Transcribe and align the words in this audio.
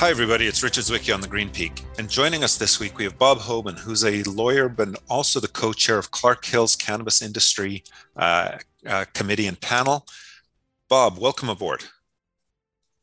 Hi, 0.00 0.08
everybody. 0.08 0.46
It's 0.46 0.62
Richard 0.62 0.84
Zwicky 0.84 1.12
on 1.12 1.20
the 1.20 1.28
Green 1.28 1.50
Peak. 1.50 1.82
And 1.98 2.08
joining 2.08 2.42
us 2.42 2.56
this 2.56 2.80
week, 2.80 2.96
we 2.96 3.04
have 3.04 3.18
Bob 3.18 3.36
Hoban, 3.36 3.78
who's 3.78 4.02
a 4.02 4.22
lawyer, 4.22 4.66
but 4.66 4.98
also 5.10 5.40
the 5.40 5.48
co 5.48 5.74
chair 5.74 5.98
of 5.98 6.10
Clark 6.10 6.42
Hill's 6.42 6.74
Cannabis 6.74 7.20
Industry 7.20 7.84
uh, 8.16 8.56
uh, 8.86 9.04
Committee 9.12 9.46
and 9.46 9.60
Panel. 9.60 10.06
Bob, 10.88 11.18
welcome 11.18 11.50
aboard. 11.50 11.84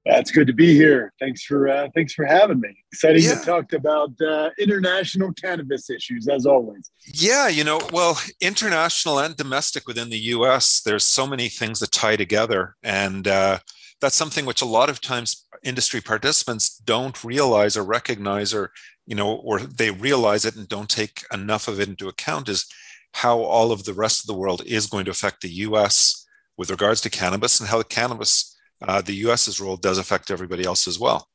That's 0.07 0.32
good 0.32 0.48
to 0.48 0.54
be 0.54 0.74
here. 0.74 1.14
Thanks 1.20 1.44
for 1.44 1.68
uh, 1.68 1.89
thanks 1.94 2.16
for 2.16 2.25
having 2.25 2.60
me. 2.62 2.75
Exciting 2.92 3.21
yeah. 3.21 3.36
to 3.36 3.46
talk 3.46 3.74
about 3.74 4.20
uh, 4.20 4.50
international 4.57 5.34
cannabis 5.34 5.92
issues 5.92 6.28
as 6.28 6.48
always. 6.48 6.89
Yeah, 7.06 7.48
you 7.48 7.64
know, 7.64 7.79
well, 7.93 8.20
international 8.42 9.20
and 9.20 9.38
domestic 9.38 9.88
within 9.88 10.10
the 10.10 10.18
U.S. 10.18 10.82
There's 10.82 11.06
so 11.06 11.28
many 11.28 11.48
things 11.48 11.79
that 11.82 11.92
tie 11.92 12.16
together, 12.16 12.75
and 12.82 13.28
uh, 13.28 13.60
that's 14.00 14.15
something 14.15 14.46
which 14.46 14.61
a 14.61 14.65
lot 14.65 14.89
of 14.89 15.01
times 15.01 15.46
industry 15.64 16.01
participants 16.01 16.78
don't 16.78 17.24
realize 17.24 17.75
or 17.75 17.83
recognize 17.83 18.54
or 18.54 18.71
you 19.05 19.15
know 19.15 19.36
or 19.36 19.60
they 19.60 19.92
realize 19.92 20.46
it 20.46 20.55
and 20.55 20.68
don't 20.68 20.89
take 20.89 21.24
enough 21.33 21.68
of 21.68 21.79
it 21.79 21.89
into 21.89 22.07
account 22.07 22.50
is 22.50 22.65
how 23.14 23.39
all 23.39 23.71
of 23.71 23.86
the 23.86 23.93
rest 23.93 24.21
of 24.21 24.28
the 24.28 24.39
world 24.39 24.61
is 24.65 24.88
going 24.88 25.05
to 25.05 25.11
affect 25.11 25.41
the 25.41 25.50
us 25.50 26.25
with 26.57 26.69
regards 26.69 27.02
to 27.02 27.10
cannabis 27.10 27.60
and 27.60 27.69
how 27.69 27.78
the 27.78 27.83
cannabis 27.83 28.55
uh, 28.82 29.02
the 29.02 29.14
us's 29.25 29.60
role 29.60 29.78
does 29.78 29.97
affect 29.97 30.29
everybody 30.29 30.64
else 30.64 30.88
as 30.88 31.00
well. 31.00 31.27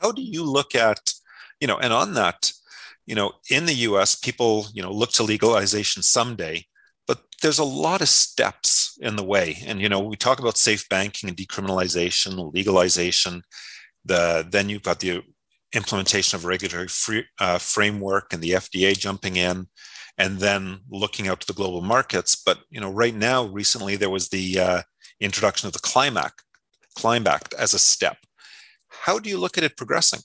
How 0.00 0.12
do 0.12 0.22
you 0.22 0.44
look 0.44 0.74
at 0.74 1.14
you 1.60 1.66
know 1.66 1.78
and 1.78 1.92
on 1.92 2.14
that 2.14 2.52
you 3.06 3.14
know 3.14 3.32
in 3.50 3.66
the 3.66 3.74
us 3.74 4.14
people 4.14 4.66
you 4.72 4.82
know 4.82 4.92
look 4.92 5.12
to 5.12 5.22
legalization 5.22 6.02
someday 6.02 6.64
but 7.06 7.22
there's 7.42 7.58
a 7.58 7.64
lot 7.64 8.00
of 8.00 8.08
steps 8.08 8.83
in 9.00 9.16
the 9.16 9.24
way. 9.24 9.58
And 9.66 9.80
you 9.80 9.88
know 9.88 10.00
we 10.00 10.16
talk 10.16 10.38
about 10.38 10.56
safe 10.56 10.88
banking 10.88 11.28
and 11.28 11.36
decriminalization 11.36 12.52
legalization. 12.52 13.42
The 14.04 14.46
then 14.48 14.68
you've 14.68 14.82
got 14.82 15.00
the 15.00 15.22
implementation 15.74 16.36
of 16.36 16.44
regulatory 16.44 16.88
free, 16.88 17.24
uh, 17.40 17.58
framework 17.58 18.32
and 18.32 18.40
the 18.40 18.52
fda 18.52 18.96
jumping 18.96 19.34
in 19.36 19.66
and 20.16 20.38
then 20.38 20.78
looking 20.88 21.26
out 21.26 21.40
to 21.40 21.46
the 21.48 21.52
global 21.52 21.80
markets. 21.80 22.36
But 22.36 22.58
you 22.70 22.80
know 22.80 22.90
right 22.90 23.14
now 23.14 23.46
recently 23.46 23.96
there 23.96 24.10
was 24.10 24.28
the 24.28 24.58
uh, 24.58 24.82
introduction 25.20 25.66
of 25.66 25.72
the 25.72 25.80
climb 25.80 26.16
act 26.16 26.42
climb 26.94 27.26
act 27.26 27.54
as 27.54 27.74
a 27.74 27.78
step. 27.78 28.18
How 28.88 29.18
do 29.18 29.28
you 29.28 29.38
look 29.38 29.58
at 29.58 29.64
it 29.64 29.76
progressing? 29.76 30.20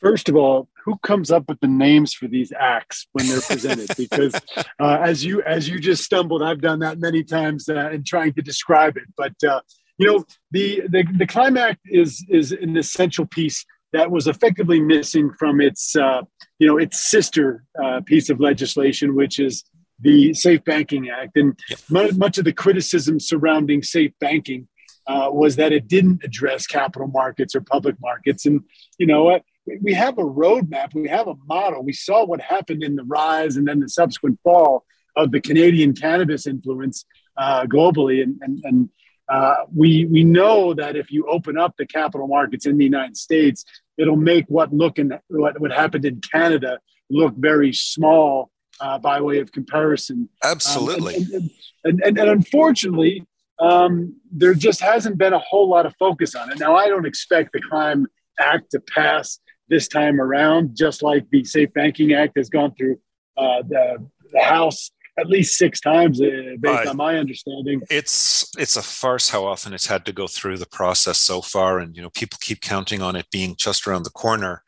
First 0.00 0.28
of 0.28 0.36
all, 0.36 0.68
who 0.88 0.96
comes 1.02 1.30
up 1.30 1.44
with 1.48 1.60
the 1.60 1.68
names 1.68 2.14
for 2.14 2.28
these 2.28 2.50
acts 2.58 3.08
when 3.12 3.28
they're 3.28 3.42
presented? 3.42 3.88
because 3.98 4.34
uh, 4.80 4.98
as 5.02 5.22
you 5.22 5.42
as 5.42 5.68
you 5.68 5.78
just 5.78 6.02
stumbled, 6.02 6.42
I've 6.42 6.62
done 6.62 6.78
that 6.78 6.98
many 6.98 7.22
times 7.22 7.68
uh, 7.68 7.90
in 7.90 8.04
trying 8.04 8.32
to 8.34 8.42
describe 8.42 8.96
it. 8.96 9.04
But 9.14 9.34
uh, 9.46 9.60
you 9.98 10.06
know, 10.06 10.24
the, 10.50 10.82
the 10.88 11.04
the 11.18 11.26
Climb 11.26 11.58
Act 11.58 11.80
is 11.84 12.24
is 12.30 12.52
an 12.52 12.76
essential 12.78 13.26
piece 13.26 13.66
that 13.92 14.10
was 14.10 14.26
effectively 14.26 14.80
missing 14.80 15.30
from 15.38 15.60
its 15.60 15.94
uh, 15.94 16.22
you 16.58 16.66
know 16.66 16.78
its 16.78 17.10
sister 17.10 17.64
uh, 17.82 18.00
piece 18.06 18.30
of 18.30 18.40
legislation, 18.40 19.14
which 19.14 19.38
is 19.38 19.64
the 20.00 20.32
Safe 20.32 20.64
Banking 20.64 21.10
Act. 21.10 21.36
And 21.36 21.58
yep. 21.68 21.80
much, 21.90 22.14
much 22.14 22.38
of 22.38 22.46
the 22.46 22.52
criticism 22.52 23.20
surrounding 23.20 23.82
safe 23.82 24.12
banking 24.20 24.68
uh, 25.08 25.28
was 25.32 25.56
that 25.56 25.72
it 25.72 25.88
didn't 25.88 26.22
address 26.22 26.66
capital 26.66 27.08
markets 27.08 27.54
or 27.54 27.60
public 27.60 27.96
markets. 28.00 28.46
And 28.46 28.60
you 28.98 29.06
know 29.06 29.24
what? 29.24 29.42
We 29.80 29.94
have 29.94 30.18
a 30.18 30.22
roadmap, 30.22 30.94
we 30.94 31.08
have 31.08 31.28
a 31.28 31.34
model. 31.46 31.82
We 31.82 31.92
saw 31.92 32.24
what 32.24 32.40
happened 32.40 32.82
in 32.82 32.96
the 32.96 33.04
rise 33.04 33.56
and 33.56 33.66
then 33.66 33.80
the 33.80 33.88
subsequent 33.88 34.38
fall 34.42 34.84
of 35.16 35.32
the 35.32 35.40
Canadian 35.40 35.94
cannabis 35.94 36.46
influence 36.46 37.04
uh, 37.36 37.64
globally, 37.64 38.22
and 38.22 38.38
and, 38.40 38.60
and 38.64 38.88
uh, 39.28 39.64
we 39.74 40.06
we 40.06 40.24
know 40.24 40.74
that 40.74 40.96
if 40.96 41.10
you 41.10 41.26
open 41.26 41.58
up 41.58 41.74
the 41.76 41.86
capital 41.86 42.26
markets 42.26 42.66
in 42.66 42.78
the 42.78 42.84
United 42.84 43.16
States, 43.16 43.64
it'll 43.96 44.16
make 44.16 44.46
what 44.48 44.72
look 44.72 44.98
and 44.98 45.18
what 45.28 45.60
what 45.60 45.72
happened 45.72 46.04
in 46.04 46.20
Canada 46.32 46.78
look 47.10 47.34
very 47.36 47.72
small 47.72 48.50
uh, 48.80 48.98
by 48.98 49.20
way 49.20 49.38
of 49.40 49.52
comparison. 49.52 50.28
Absolutely, 50.44 51.16
um, 51.16 51.22
and, 51.32 51.50
and, 51.84 52.00
and, 52.04 52.18
and, 52.18 52.30
unfortunately, 52.30 53.26
um, 53.60 54.14
there 54.30 54.54
just 54.54 54.80
hasn't 54.80 55.18
been 55.18 55.32
a 55.32 55.38
whole 55.38 55.68
lot 55.68 55.84
of 55.84 55.94
focus 55.98 56.34
on 56.34 56.50
it. 56.50 56.58
Now, 56.58 56.76
I 56.76 56.88
don't 56.88 57.06
expect 57.06 57.52
the 57.52 57.60
Climb 57.60 58.06
Act 58.38 58.70
to 58.70 58.80
pass 58.80 59.40
this 59.68 59.88
time 59.88 60.20
around, 60.20 60.76
just 60.76 61.02
like 61.02 61.28
the 61.30 61.44
Safe 61.44 61.72
Banking 61.72 62.12
Act 62.12 62.36
has 62.36 62.48
gone 62.48 62.74
through 62.74 62.98
uh, 63.36 63.62
the, 63.68 64.06
the 64.32 64.40
House 64.40 64.90
at 65.18 65.28
least 65.28 65.58
six 65.58 65.80
times, 65.80 66.20
uh, 66.20 66.56
based 66.60 66.86
uh, 66.86 66.90
on 66.90 66.96
my 66.96 67.18
understanding. 67.18 67.82
It's 67.90 68.50
it's 68.56 68.76
a 68.76 68.82
farce 68.82 69.28
how 69.28 69.44
often 69.44 69.74
it's 69.74 69.86
had 69.86 70.06
to 70.06 70.12
go 70.12 70.26
through 70.26 70.58
the 70.58 70.66
process 70.66 71.20
so 71.20 71.42
far, 71.42 71.78
and 71.78 71.96
you 71.96 72.02
know 72.02 72.10
people 72.10 72.38
keep 72.40 72.60
counting 72.60 73.02
on 73.02 73.16
it 73.16 73.26
being 73.30 73.56
just 73.56 73.86
around 73.86 74.04
the 74.04 74.10
corner, 74.10 74.62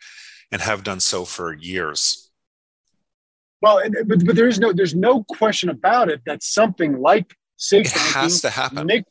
and 0.50 0.60
have 0.60 0.82
done 0.82 1.00
so 1.00 1.24
for 1.24 1.54
years. 1.54 2.30
Well, 3.62 3.80
but, 4.06 4.24
but 4.24 4.36
there 4.36 4.48
is 4.48 4.58
no 4.58 4.72
there's 4.72 4.94
no 4.94 5.24
question 5.24 5.68
about 5.68 6.08
it 6.08 6.22
that 6.26 6.42
something 6.42 7.00
like 7.00 7.34
safe 7.56 7.86
it 7.86 7.92
has 7.92 8.40
to 8.40 8.50
happen. 8.50 8.86
Make, 8.86 9.04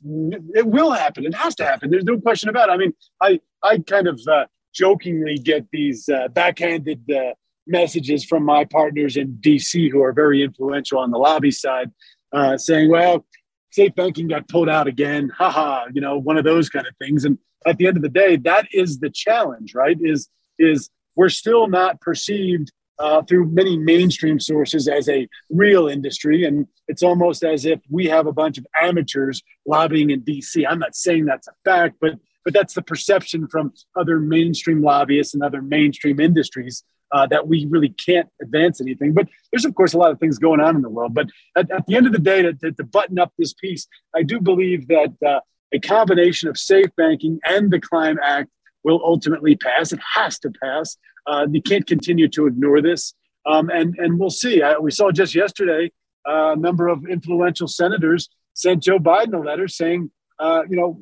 it 0.56 0.66
will 0.66 0.92
happen. 0.92 1.26
It 1.26 1.36
has 1.36 1.56
to 1.56 1.66
happen. 1.66 1.90
There's 1.90 2.04
no 2.04 2.20
question 2.20 2.50
about 2.50 2.70
it. 2.70 2.74
I 2.74 2.78
mean, 2.78 2.94
I 3.22 3.40
I 3.64 3.80
kind 3.80 4.08
of 4.08 4.20
uh, 4.28 4.46
jokingly 4.74 5.38
get 5.38 5.66
these 5.72 6.08
uh, 6.10 6.28
backhanded 6.30 7.10
uh, 7.12 7.34
messages 7.68 8.26
from 8.26 8.44
my 8.44 8.66
partners 8.66 9.18
in 9.18 9.38
DC 9.42 9.92
who 9.92 10.02
are 10.02 10.14
very 10.14 10.44
influential 10.44 11.00
on 11.00 11.12
the 11.12 11.18
lobby 11.18 11.52
side, 11.52 11.92
uh, 12.34 12.58
saying, 12.58 12.90
"Well, 12.90 13.26
safe 13.72 13.96
banking 13.96 14.28
got 14.28 14.48
pulled 14.48 14.70
out 14.70 14.88
again." 14.88 15.30
Haha, 15.30 15.86
you 15.94 16.02
know, 16.02 16.18
one 16.18 16.38
of 16.38 16.44
those 16.44 16.70
kind 16.70 16.88
of 16.88 16.96
things. 16.98 17.26
And 17.26 17.38
at 17.66 17.78
the 17.78 17.88
end 17.88 17.98
of 17.98 18.04
the 18.04 18.10
day, 18.10 18.36
that 18.38 18.68
is 18.72 19.00
the 19.00 19.10
challenge, 19.10 19.74
right? 19.74 19.98
Is 20.02 20.30
is 20.58 20.90
we're 21.16 21.30
still 21.30 21.68
not 21.68 22.02
perceived 22.02 22.72
uh, 23.00 23.22
through 23.24 23.46
many 23.46 23.78
mainstream 23.78 24.40
sources 24.40 24.88
as 24.88 25.08
a 25.10 25.28
real 25.50 25.88
industry. 25.88 26.46
And 26.46 26.68
it's 26.88 27.02
almost 27.02 27.44
as 27.44 27.66
if 27.66 27.80
we 27.90 28.06
have 28.08 28.28
a 28.28 28.34
bunch 28.34 28.58
of 28.58 28.68
amateurs 28.80 29.42
lobbying 29.66 30.10
in 30.10 30.22
DC. 30.22 30.66
I'm 30.68 30.80
not 30.80 30.96
saying 30.96 31.26
that's 31.26 31.48
a 31.48 31.54
fact, 31.64 31.96
but 32.02 32.16
but 32.50 32.56
that's 32.56 32.74
the 32.74 32.82
perception 32.82 33.48
from 33.48 33.72
other 33.96 34.20
mainstream 34.20 34.82
lobbyists 34.82 35.36
and 35.36 35.44
other 35.44 35.62
mainstream 35.62 36.20
industries 36.20 36.84
uh, 37.12 37.28
that 37.28 37.48
we 37.48 37.68
really 37.70 37.90
can't 37.90 38.28
advance 38.42 38.82
anything. 38.82 39.14
But 39.14 39.28
there's, 39.52 39.66
of 39.66 39.76
course, 39.76 39.94
a 39.94 40.00
lot 40.00 40.10
of 40.10 40.20
things 40.20 40.40
going 40.40 40.60
on 40.60 40.76
in 40.76 40.82
the 40.82 40.90
world. 40.90 41.14
But 41.14 41.28
at, 41.56 41.70
at 41.70 41.86
the 41.86 41.96
end 41.96 42.08
of 42.08 42.12
the 42.12 42.18
day, 42.18 42.42
to, 42.42 42.54
to, 42.54 42.72
to, 42.72 42.84
button 42.84 43.20
up 43.20 43.32
this 43.38 43.54
piece, 43.54 43.88
I 44.16 44.24
do 44.24 44.40
believe 44.40 44.88
that 44.88 45.14
uh, 45.24 45.42
a 45.72 45.80
combination 45.80 46.50
of 46.50 46.58
safe 46.58 46.88
banking 46.98 47.40
and 47.46 47.70
the 47.70 47.80
Climb 47.80 48.18
Act 48.24 48.50
will 48.84 49.00
ultimately 49.04 49.56
pass. 49.56 49.94
It 49.94 50.00
has 50.16 50.40
to 50.40 50.50
pass. 50.50 50.98
Uh, 51.28 51.46
you 51.52 51.62
can't 51.62 51.86
continue 51.86 52.30
to 52.30 52.48
ignore 52.48 52.82
this. 52.82 53.14
Um, 53.46 53.70
and, 53.70 53.96
and 54.00 54.18
we'll 54.18 54.32
see. 54.32 54.64
I, 54.64 54.80
we 54.80 54.90
saw 54.90 55.12
just 55.12 55.36
yesterday 55.36 55.92
uh, 56.28 56.54
a 56.54 56.56
number 56.56 56.88
of 56.88 57.06
influential 57.08 57.68
senators 57.68 58.28
sent 58.56 58.82
Joe 58.82 58.98
Biden 58.98 59.36
a 59.36 59.38
letter 59.38 59.68
saying, 59.68 60.10
uh, 60.40 60.64
you 60.68 60.78
know, 60.78 61.00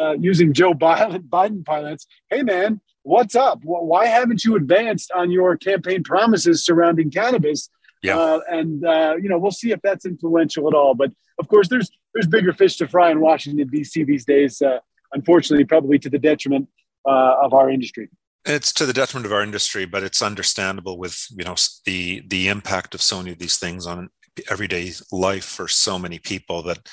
uh, 0.00 0.16
using 0.18 0.52
Joe 0.52 0.72
Biden, 0.72 1.20
Biden 1.28 1.64
pilots. 1.64 2.06
Hey, 2.30 2.42
man, 2.42 2.80
what's 3.02 3.34
up? 3.34 3.60
Why 3.62 4.06
haven't 4.06 4.44
you 4.44 4.56
advanced 4.56 5.12
on 5.12 5.30
your 5.30 5.56
campaign 5.56 6.02
promises 6.02 6.64
surrounding 6.64 7.10
cannabis? 7.10 7.68
Yeah. 8.02 8.18
Uh, 8.18 8.40
and 8.48 8.84
uh, 8.84 9.16
you 9.20 9.28
know, 9.28 9.38
we'll 9.38 9.50
see 9.50 9.72
if 9.72 9.80
that's 9.82 10.06
influential 10.06 10.68
at 10.68 10.74
all. 10.74 10.94
But 10.94 11.12
of 11.38 11.48
course, 11.48 11.68
there's 11.68 11.90
there's 12.14 12.26
bigger 12.26 12.52
fish 12.52 12.76
to 12.76 12.88
fry 12.88 13.10
in 13.10 13.20
Washington 13.20 13.68
D.C. 13.68 14.04
these 14.04 14.24
days. 14.24 14.62
Uh, 14.62 14.78
unfortunately, 15.12 15.64
probably 15.64 15.98
to 15.98 16.08
the 16.08 16.18
detriment 16.18 16.68
uh, 17.06 17.34
of 17.42 17.52
our 17.52 17.70
industry. 17.70 18.08
It's 18.46 18.72
to 18.74 18.86
the 18.86 18.94
detriment 18.94 19.26
of 19.26 19.32
our 19.32 19.42
industry, 19.42 19.84
but 19.84 20.02
it's 20.02 20.22
understandable 20.22 20.96
with 20.96 21.26
you 21.30 21.44
know 21.44 21.56
the 21.84 22.22
the 22.26 22.48
impact 22.48 22.94
of 22.94 23.02
so 23.02 23.18
many 23.18 23.32
of 23.32 23.38
these 23.38 23.58
things 23.58 23.86
on 23.86 24.08
everyday 24.50 24.92
life 25.12 25.44
for 25.44 25.68
so 25.68 25.98
many 25.98 26.18
people 26.18 26.62
that 26.62 26.88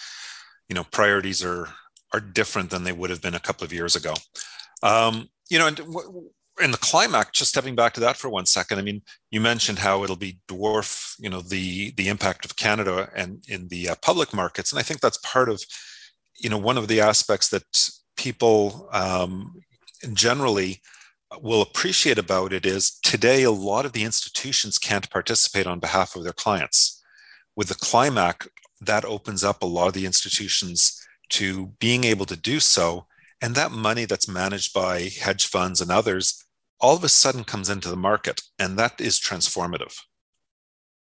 you 0.67 0.75
know 0.75 0.83
priorities 0.91 1.43
are 1.43 1.69
are 2.13 2.19
different 2.19 2.69
than 2.69 2.83
they 2.83 2.93
would 2.93 3.09
have 3.09 3.21
been 3.21 3.35
a 3.35 3.39
couple 3.39 3.65
of 3.65 3.73
years 3.73 3.95
ago. 3.95 4.13
Um, 4.83 5.29
you 5.49 5.59
know, 5.59 5.67
and 5.67 5.79
in 6.61 6.71
the 6.71 6.77
Climb 6.77 7.13
Act, 7.13 7.35
just 7.35 7.51
stepping 7.51 7.75
back 7.75 7.93
to 7.93 7.99
that 7.99 8.17
for 8.17 8.29
one 8.29 8.45
second. 8.45 8.79
I 8.79 8.81
mean, 8.81 9.01
you 9.29 9.39
mentioned 9.39 9.79
how 9.79 10.03
it'll 10.03 10.15
be 10.15 10.39
dwarf, 10.47 11.15
you 11.19 11.29
know, 11.29 11.41
the 11.41 11.91
the 11.91 12.07
impact 12.07 12.45
of 12.45 12.55
Canada 12.55 13.09
and 13.15 13.43
in 13.47 13.67
the 13.67 13.89
uh, 13.89 13.95
public 14.01 14.33
markets, 14.33 14.71
and 14.71 14.79
I 14.79 14.83
think 14.83 15.01
that's 15.01 15.17
part 15.17 15.49
of, 15.49 15.63
you 16.37 16.49
know, 16.49 16.57
one 16.57 16.77
of 16.77 16.87
the 16.87 17.01
aspects 17.01 17.49
that 17.49 17.63
people 18.15 18.89
um, 18.91 19.61
generally 20.13 20.81
will 21.41 21.61
appreciate 21.61 22.17
about 22.17 22.53
it 22.53 22.65
is 22.65 22.99
today 23.03 23.43
a 23.43 23.51
lot 23.51 23.85
of 23.85 23.91
the 23.91 24.03
institutions 24.03 24.77
can't 24.77 25.09
participate 25.09 25.67
on 25.67 25.79
behalf 25.79 26.15
of 26.15 26.23
their 26.23 26.33
clients. 26.33 27.03
With 27.55 27.67
the 27.67 27.75
Climb 27.75 28.17
Act, 28.17 28.47
that 28.81 29.05
opens 29.05 29.43
up 29.43 29.61
a 29.61 29.65
lot 29.65 29.87
of 29.87 29.93
the 29.93 30.05
institutions 30.05 31.06
to 31.29 31.67
being 31.79 32.03
able 32.03 32.25
to 32.25 32.35
do 32.35 32.59
so. 32.59 33.05
And 33.41 33.55
that 33.55 33.71
money 33.71 34.05
that's 34.05 34.27
managed 34.27 34.73
by 34.73 35.09
hedge 35.21 35.47
funds 35.47 35.81
and 35.81 35.91
others 35.91 36.43
all 36.79 36.95
of 36.95 37.03
a 37.03 37.09
sudden 37.09 37.43
comes 37.43 37.69
into 37.69 37.89
the 37.89 37.95
market. 37.95 38.41
And 38.59 38.77
that 38.77 39.01
is 39.01 39.19
transformative. 39.19 39.99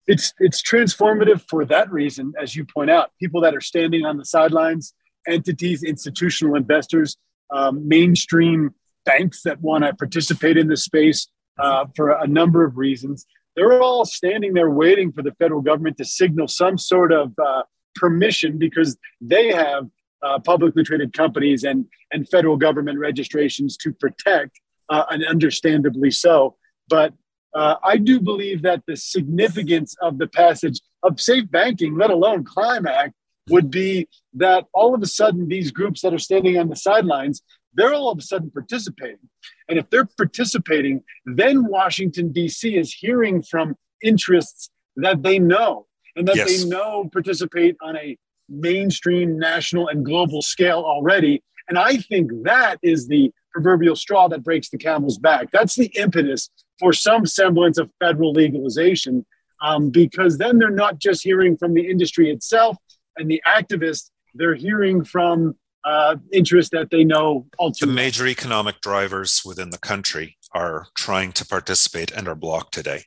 It's, 0.07 0.33
it's 0.39 0.61
transformative 0.61 1.41
for 1.49 1.65
that 1.65 1.91
reason, 1.91 2.33
as 2.39 2.55
you 2.55 2.65
point 2.65 2.89
out. 2.89 3.11
People 3.19 3.41
that 3.41 3.55
are 3.55 3.61
standing 3.61 4.05
on 4.05 4.17
the 4.17 4.25
sidelines, 4.25 4.93
entities, 5.27 5.83
institutional 5.83 6.55
investors, 6.55 7.17
um, 7.51 7.87
mainstream 7.87 8.73
banks 9.05 9.41
that 9.43 9.61
want 9.61 9.83
to 9.83 9.93
participate 9.93 10.57
in 10.57 10.67
this 10.67 10.83
space 10.83 11.27
uh, 11.59 11.85
for 11.95 12.11
a 12.11 12.27
number 12.27 12.63
of 12.63 12.77
reasons. 12.77 13.25
They're 13.55 13.81
all 13.81 14.05
standing 14.05 14.53
there 14.53 14.69
waiting 14.69 15.11
for 15.11 15.21
the 15.21 15.31
federal 15.33 15.61
government 15.61 15.97
to 15.97 16.05
signal 16.05 16.47
some 16.47 16.77
sort 16.77 17.11
of 17.11 17.33
uh, 17.43 17.63
permission 17.95 18.57
because 18.57 18.97
they 19.21 19.53
have 19.53 19.87
uh, 20.23 20.39
publicly 20.39 20.83
traded 20.83 21.13
companies 21.13 21.63
and, 21.63 21.85
and 22.11 22.27
federal 22.29 22.57
government 22.57 22.99
registrations 22.99 23.77
to 23.77 23.93
protect, 23.93 24.59
uh, 24.89 25.03
and 25.09 25.25
understandably 25.25 26.11
so. 26.11 26.55
But 26.89 27.13
uh, 27.53 27.75
I 27.83 27.97
do 27.97 28.19
believe 28.19 28.61
that 28.63 28.83
the 28.87 28.97
significance 28.97 29.95
of 30.01 30.17
the 30.17 30.27
passage 30.27 30.79
of 31.03 31.21
safe 31.21 31.49
banking, 31.49 31.95
let 31.95 32.09
alone 32.09 32.43
Climb 32.43 32.85
Act, 32.85 33.13
would 33.49 33.69
be 33.69 34.07
that 34.33 34.65
all 34.73 34.95
of 34.95 35.01
a 35.01 35.05
sudden 35.05 35.47
these 35.47 35.71
groups 35.71 36.01
that 36.01 36.13
are 36.13 36.19
standing 36.19 36.57
on 36.57 36.69
the 36.69 36.75
sidelines 36.75 37.41
they're 37.73 37.93
all 37.93 38.09
of 38.09 38.17
a 38.17 38.21
sudden 38.21 38.49
participating 38.49 39.29
and 39.69 39.77
if 39.77 39.89
they're 39.89 40.07
participating 40.17 41.03
then 41.25 41.65
washington 41.67 42.31
d.c 42.31 42.75
is 42.75 42.93
hearing 42.93 43.41
from 43.43 43.75
interests 44.01 44.69
that 44.95 45.21
they 45.21 45.39
know 45.39 45.85
and 46.15 46.27
that 46.27 46.35
yes. 46.35 46.63
they 46.63 46.69
know 46.69 47.07
participate 47.11 47.75
on 47.81 47.95
a 47.97 48.17
mainstream 48.49 49.37
national 49.39 49.87
and 49.87 50.05
global 50.05 50.41
scale 50.41 50.83
already. 50.85 51.43
And 51.67 51.77
i 51.77 51.97
think 51.97 52.31
that 52.43 52.77
is 52.83 53.07
the 53.07 53.31
proverbial 53.51 53.95
straw 53.95 54.27
that 54.27 54.43
breaks 54.43 54.69
the 54.69 54.77
camel's 54.77 55.17
back. 55.17 55.49
That's 55.51 55.75
the 55.75 55.87
impetus 55.95 56.49
for 56.77 56.91
some 56.91 57.25
semblance 57.25 57.77
of 57.77 57.89
federal 57.99 58.33
legalization 58.33 59.25
um, 59.61 59.89
because 59.89 60.37
then 60.37 60.59
they're 60.59 60.69
not 60.69 60.99
just 60.99 61.23
hearing 61.23 61.55
from 61.55 61.73
the 61.73 61.89
industry 61.89 62.29
itself 62.29 62.77
and 63.17 63.29
the 63.29 63.41
activists, 63.47 64.11
they're 64.33 64.55
hearing 64.55 65.03
from 65.03 65.55
uh, 65.85 66.15
interests 66.33 66.71
that 66.71 66.89
they 66.89 67.03
know 67.03 67.45
The 67.87 67.93
major 67.93 68.27
economic 68.27 68.81
drivers 68.81 69.43
within 69.45 69.69
the 69.69 69.77
country 69.77 70.37
are 70.51 70.87
trying 70.95 71.31
to 71.33 71.45
participate 71.45 72.11
and 72.11 72.27
are 72.27 72.35
blocked 72.35 72.73
today. 72.73 73.05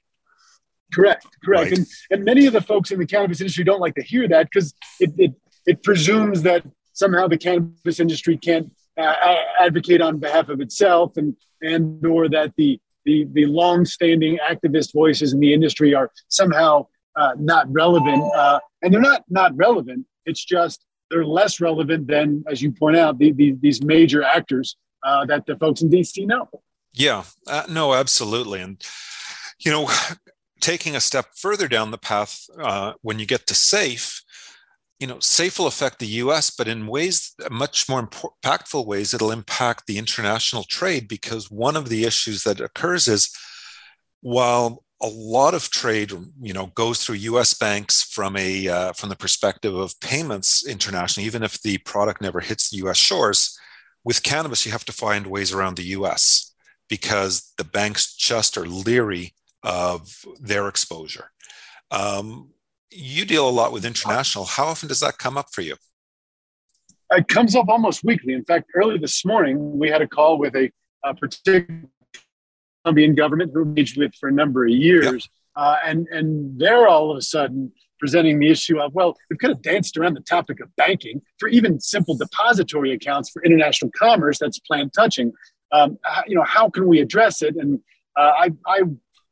Correct, 0.92 1.26
correct. 1.44 1.70
Right. 1.70 1.78
And, 1.78 1.86
and 2.10 2.24
many 2.24 2.46
of 2.46 2.52
the 2.52 2.60
folks 2.60 2.90
in 2.90 2.98
the 2.98 3.06
cannabis 3.06 3.40
industry 3.40 3.64
don't 3.64 3.80
like 3.80 3.94
to 3.96 4.02
hear 4.02 4.26
that 4.28 4.48
because 4.50 4.74
it, 5.00 5.12
it, 5.18 5.32
it 5.66 5.82
presumes 5.82 6.42
that 6.42 6.64
somehow 6.92 7.28
the 7.28 7.38
cannabis 7.38 8.00
industry 8.00 8.36
can't 8.36 8.72
uh, 8.98 9.36
advocate 9.60 10.00
on 10.00 10.18
behalf 10.18 10.48
of 10.48 10.60
itself 10.60 11.16
and, 11.16 11.36
and 11.60 12.04
or 12.06 12.28
that 12.28 12.52
the, 12.56 12.80
the, 13.04 13.26
the 13.32 13.46
long-standing 13.46 14.38
activist 14.38 14.92
voices 14.92 15.32
in 15.32 15.40
the 15.40 15.52
industry 15.52 15.94
are 15.94 16.10
somehow 16.28 16.86
uh, 17.16 17.34
not 17.38 17.70
relevant. 17.70 18.22
Uh, 18.34 18.60
and 18.82 18.92
they're 18.92 19.00
not 19.00 19.24
not 19.28 19.54
relevant. 19.56 20.06
It's 20.24 20.44
just 20.44 20.84
they're 21.10 21.24
less 21.24 21.60
relevant 21.60 22.06
than, 22.06 22.44
as 22.48 22.62
you 22.62 22.70
point 22.72 22.96
out, 22.96 23.18
the, 23.18 23.32
the, 23.32 23.56
these 23.60 23.82
major 23.82 24.22
actors 24.22 24.76
uh, 25.02 25.24
that 25.26 25.46
the 25.46 25.56
folks 25.56 25.82
in 25.82 25.90
DC 25.90 26.26
know. 26.26 26.48
Yeah, 26.92 27.24
uh, 27.46 27.64
no, 27.68 27.94
absolutely, 27.94 28.60
and 28.60 28.82
you 29.60 29.70
know, 29.70 29.90
taking 30.68 30.94
a 30.94 31.00
step 31.00 31.28
further 31.34 31.66
down 31.66 31.90
the 31.90 31.96
path, 31.96 32.44
uh, 32.60 32.92
when 33.00 33.18
you 33.18 33.24
get 33.24 33.46
to 33.46 33.54
safe, 33.54 34.22
you 35.00 35.06
know, 35.06 35.18
safe 35.18 35.58
will 35.58 35.66
affect 35.66 35.98
the 35.98 36.18
U.S., 36.24 36.50
but 36.50 36.68
in 36.68 36.86
ways 36.86 37.34
much 37.50 37.88
more 37.88 38.06
impactful 38.06 38.84
ways, 38.84 39.14
it'll 39.14 39.30
impact 39.30 39.84
the 39.86 39.96
international 39.96 40.64
trade 40.64 41.08
because 41.08 41.50
one 41.50 41.74
of 41.74 41.88
the 41.88 42.04
issues 42.04 42.42
that 42.42 42.60
occurs 42.60 43.08
is 43.08 43.30
while 44.20 44.84
a 45.00 45.08
lot 45.08 45.54
of 45.54 45.70
trade, 45.70 46.12
you 46.42 46.52
know, 46.52 46.66
goes 46.74 47.02
through 47.02 47.28
U.S. 47.32 47.54
banks 47.54 48.02
from 48.02 48.36
a 48.36 48.68
uh, 48.68 48.92
from 48.92 49.08
the 49.08 49.16
perspective 49.16 49.74
of 49.74 49.98
payments 50.00 50.66
internationally, 50.66 51.26
even 51.26 51.42
if 51.42 51.62
the 51.62 51.78
product 51.78 52.20
never 52.20 52.40
hits 52.40 52.68
the 52.68 52.78
U.S. 52.78 52.98
shores. 52.98 53.58
With 54.04 54.22
cannabis, 54.22 54.66
you 54.66 54.72
have 54.72 54.84
to 54.84 54.92
find 54.92 55.28
ways 55.28 55.50
around 55.50 55.76
the 55.76 55.90
U.S. 55.98 56.52
because 56.90 57.54
the 57.56 57.64
banks 57.64 58.14
just 58.14 58.58
are 58.58 58.66
leery 58.66 59.32
of 59.68 60.24
their 60.40 60.66
exposure. 60.66 61.30
Um, 61.90 62.50
you 62.90 63.26
deal 63.26 63.46
a 63.48 63.50
lot 63.50 63.70
with 63.70 63.84
international. 63.84 64.46
How 64.46 64.64
often 64.64 64.88
does 64.88 65.00
that 65.00 65.18
come 65.18 65.36
up 65.36 65.48
for 65.52 65.60
you? 65.60 65.76
It 67.10 67.28
comes 67.28 67.54
up 67.54 67.68
almost 67.68 68.02
weekly. 68.02 68.32
In 68.32 68.44
fact, 68.44 68.70
early 68.74 68.98
this 68.98 69.24
morning, 69.24 69.78
we 69.78 69.90
had 69.90 70.02
a 70.02 70.08
call 70.08 70.38
with 70.38 70.56
a, 70.56 70.70
a 71.04 71.14
particular 71.14 71.82
Colombian 72.82 73.14
government 73.14 73.52
who 73.52 73.62
engaged 73.62 73.98
with 73.98 74.14
for 74.18 74.28
a 74.28 74.32
number 74.32 74.64
of 74.64 74.70
years. 74.70 75.28
Uh, 75.54 75.76
and, 75.84 76.06
and 76.08 76.58
they're 76.58 76.88
all 76.88 77.10
of 77.10 77.18
a 77.18 77.22
sudden 77.22 77.72
presenting 77.98 78.38
the 78.38 78.48
issue 78.48 78.78
of, 78.78 78.94
well, 78.94 79.16
we've 79.28 79.38
kind 79.38 79.52
of 79.52 79.60
danced 79.60 79.96
around 79.96 80.14
the 80.14 80.20
topic 80.20 80.60
of 80.60 80.74
banking 80.76 81.20
for 81.38 81.48
even 81.48 81.80
simple 81.80 82.16
depository 82.16 82.92
accounts 82.92 83.28
for 83.30 83.42
international 83.42 83.90
commerce 83.96 84.38
that's 84.38 84.60
plant 84.60 84.92
touching. 84.94 85.32
Um, 85.72 85.98
you 86.26 86.36
know, 86.36 86.44
how 86.44 86.70
can 86.70 86.86
we 86.86 87.00
address 87.00 87.42
it? 87.42 87.56
And 87.56 87.80
uh, 88.16 88.32
I, 88.38 88.50
I 88.66 88.82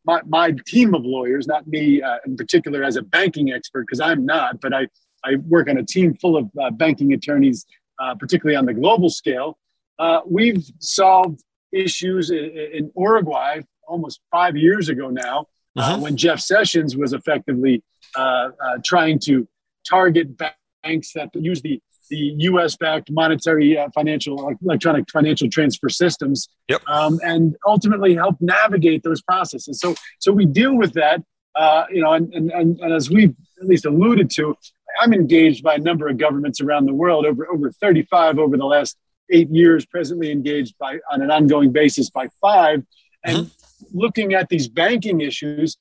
my, 0.07 0.21
my 0.27 0.55
team 0.67 0.95
of 0.95 1.05
lawyers, 1.05 1.47
not 1.47 1.67
me 1.67 2.01
uh, 2.03 2.17
in 2.27 2.37
particular 2.37 2.83
as 2.85 2.97
a 2.97 3.03
banking 3.03 3.53
expert, 3.53 3.83
because 3.87 4.01
I'm 4.01 4.25
not, 4.25 4.61
but 4.61 4.73
I, 4.73 4.87
I 5.25 5.37
work 5.37 5.69
on 5.69 5.79
a 5.79 5.83
team 5.83 6.15
full 6.15 6.37
of 6.37 6.49
uh, 6.61 6.71
banking 6.71 7.13
attorneys, 7.13 7.67
uh, 7.99 8.15
particularly 8.15 8.57
on 8.57 8.67
the 8.67 8.75
global 8.75 9.11
scale. 9.11 9.59
Uh, 9.99 10.21
we've 10.27 10.65
solved 10.79 11.43
issues 11.73 12.31
in, 12.31 12.45
in 12.73 12.93
Uruguay 12.97 13.61
almost 13.87 14.21
five 14.31 14.57
years 14.57 14.89
ago 14.89 15.11
now, 15.11 15.47
uh, 15.77 15.81
uh-huh. 15.81 15.95
uh, 15.95 15.99
when 15.99 16.17
Jeff 16.17 16.41
Sessions 16.41 16.97
was 16.97 17.13
effectively 17.13 17.83
uh, 18.17 18.51
uh, 18.65 18.79
trying 18.85 19.19
to 19.21 19.47
target 19.89 20.37
banks 20.37 21.13
that 21.13 21.31
use 21.35 21.63
the 21.63 21.81
the 22.09 22.35
U.S. 22.39 22.77
backed 22.77 23.11
monetary 23.11 23.79
uh, 23.79 23.89
financial 23.95 24.55
electronic 24.63 25.11
financial 25.11 25.49
transfer 25.49 25.89
systems, 25.89 26.49
yep. 26.69 26.83
um, 26.89 27.19
and 27.25 27.57
ultimately 27.67 28.15
help 28.15 28.37
navigate 28.41 29.03
those 29.03 29.23
processes. 29.23 29.81
So 29.81 29.95
so 30.19 30.33
we 30.33 30.47
deal 30.47 30.77
with 30.77 30.93
that, 30.95 31.23
uh, 31.55 31.85
you 31.91 32.03
know, 32.03 32.13
and, 32.13 32.33
and, 32.35 32.51
and, 32.51 32.81
and 32.81 32.93
as 32.93 33.11
we've 33.11 33.35
at 33.61 33.67
least 33.67 33.87
alluded 33.87 34.31
to, 34.31 34.57
I'm 35.01 35.13
engaged 35.13 35.63
by 35.63 35.75
a 35.75 35.79
number 35.79 36.09
of 36.09 36.19
governments 36.19 36.61
around 36.61 36.87
the 36.87 36.95
world, 36.95 37.27
over 37.27 37.47
over 37.51 37.71
35 37.71 38.39
over 38.39 38.57
the 38.57 38.67
last 38.67 38.97
eight 39.31 39.51
years, 39.51 39.85
presently 39.87 40.31
engaged 40.31 40.77
by 40.79 40.99
on 41.11 41.23
an 41.23 41.31
ongoing 41.31 41.73
basis 41.73 42.11
by 42.11 42.29
five, 42.41 42.83
and 43.25 43.47
mm-hmm. 43.47 43.99
looking 43.99 44.35
at 44.35 44.49
these 44.49 44.69
banking 44.69 45.21
issues 45.21 45.77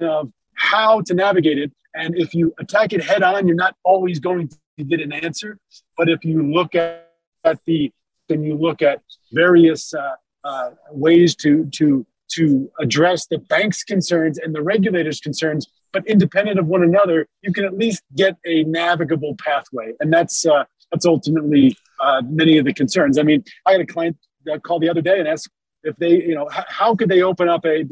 of 0.00 0.30
how 0.54 1.00
to 1.02 1.14
navigate 1.14 1.58
it. 1.58 1.72
And 1.94 2.16
if 2.18 2.34
you 2.34 2.54
attack 2.58 2.92
it 2.92 3.02
head 3.02 3.22
on, 3.22 3.46
you're 3.46 3.56
not 3.56 3.74
always 3.84 4.18
going 4.18 4.48
to 4.48 4.56
get 4.84 5.00
an 5.00 5.12
answer. 5.12 5.58
But 5.96 6.08
if 6.08 6.24
you 6.24 6.42
look 6.42 6.74
at, 6.74 7.10
at 7.44 7.58
the 7.66 7.92
and 8.28 8.44
you 8.44 8.56
look 8.56 8.82
at 8.82 9.02
various 9.32 9.94
uh, 9.94 10.14
uh, 10.44 10.70
ways 10.90 11.34
to 11.36 11.68
to 11.74 12.06
to 12.28 12.70
address 12.80 13.26
the 13.26 13.38
bank's 13.38 13.84
concerns 13.84 14.38
and 14.38 14.52
the 14.52 14.60
regulators' 14.60 15.20
concerns, 15.20 15.68
but 15.92 16.04
independent 16.08 16.58
of 16.58 16.66
one 16.66 16.82
another, 16.82 17.28
you 17.42 17.52
can 17.52 17.64
at 17.64 17.78
least 17.78 18.02
get 18.16 18.36
a 18.44 18.64
navigable 18.64 19.36
pathway, 19.36 19.92
and 20.00 20.12
that's 20.12 20.44
uh, 20.44 20.64
that's 20.90 21.06
ultimately 21.06 21.76
uh, 22.00 22.22
many 22.26 22.58
of 22.58 22.64
the 22.64 22.74
concerns. 22.74 23.18
I 23.18 23.22
mean, 23.22 23.44
I 23.64 23.72
had 23.72 23.80
a 23.80 23.86
client 23.86 24.16
call 24.62 24.78
the 24.78 24.88
other 24.88 25.02
day 25.02 25.18
and 25.18 25.28
ask 25.28 25.50
if 25.82 25.96
they, 25.96 26.22
you 26.22 26.34
know, 26.34 26.48
how, 26.48 26.64
how 26.68 26.94
could 26.96 27.08
they 27.08 27.22
open 27.22 27.48
up 27.48 27.64
a, 27.64 27.84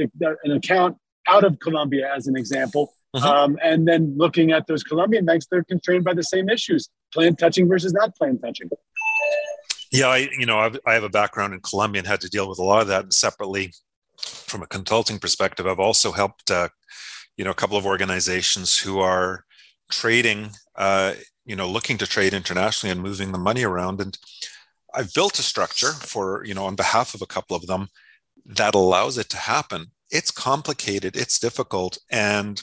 an 0.45 0.53
account 0.53 0.97
out 1.29 1.45
of 1.45 1.59
Colombia, 1.59 2.13
as 2.15 2.27
an 2.27 2.37
example. 2.37 2.94
Uh-huh. 3.15 3.33
Um, 3.33 3.59
and 3.63 3.87
then 3.87 4.15
looking 4.17 4.53
at 4.53 4.67
those 4.67 4.83
Colombian 4.83 5.25
banks, 5.25 5.47
they're 5.51 5.65
constrained 5.65 6.05
by 6.05 6.15
the 6.15 6.23
same 6.23 6.49
issues: 6.49 6.89
plant 7.13 7.39
touching 7.39 7.69
versus 7.69 7.93
not 7.93 8.15
plant 8.17 8.43
touching. 8.43 8.69
Yeah, 9.93 10.09
I, 10.09 10.29
you 10.39 10.47
know, 10.47 10.59
I've, 10.59 10.79
I 10.85 10.95
have 10.95 11.05
a 11.05 11.09
background 11.09 11.55
in 11.55 11.61
Colombia 11.61 12.01
and 12.01 12.09
had 12.09 12.21
to 12.23 12.29
deal 12.29 12.49
with 12.49 12.59
a 12.59 12.65
lot 12.65 12.83
of 12.83 12.89
that. 12.89 13.05
And 13.05 13.15
separately, 13.15 13.73
from 14.19 14.63
a 14.63 14.67
consulting 14.67 15.21
perspective, 15.21 15.67
I've 15.67 15.79
also 15.79 16.11
helped, 16.11 16.51
uh, 16.51 16.69
you 17.37 17.45
know, 17.45 17.53
a 17.53 17.55
couple 17.55 17.77
of 17.77 17.87
organizations 17.87 18.77
who 18.77 18.99
are 18.99 19.45
trading 19.91 20.51
uh, 20.77 21.15
you 21.45 21.57
know 21.57 21.69
looking 21.69 21.99
to 21.99 22.07
trade 22.07 22.35
internationally 22.35 22.91
and 22.91 23.03
moving 23.03 23.33
the 23.33 23.39
money 23.39 23.65
around 23.65 24.01
and 24.01 24.19
i've 24.95 25.13
built 25.13 25.39
a 25.39 25.43
structure 25.43 25.93
for 25.93 26.45
you 26.45 26.55
know 26.55 26.65
on 26.65 26.75
behalf 26.75 27.15
of 27.15 27.23
a 27.23 27.27
couple 27.27 27.57
of 27.57 27.67
them 27.67 27.89
that 28.47 28.75
allows 28.75 29.19
it 29.19 29.29
to 29.29 29.37
happen 29.37 29.87
it's 30.11 30.31
complicated 30.31 31.17
it's 31.17 31.39
difficult 31.39 31.99
and 32.11 32.63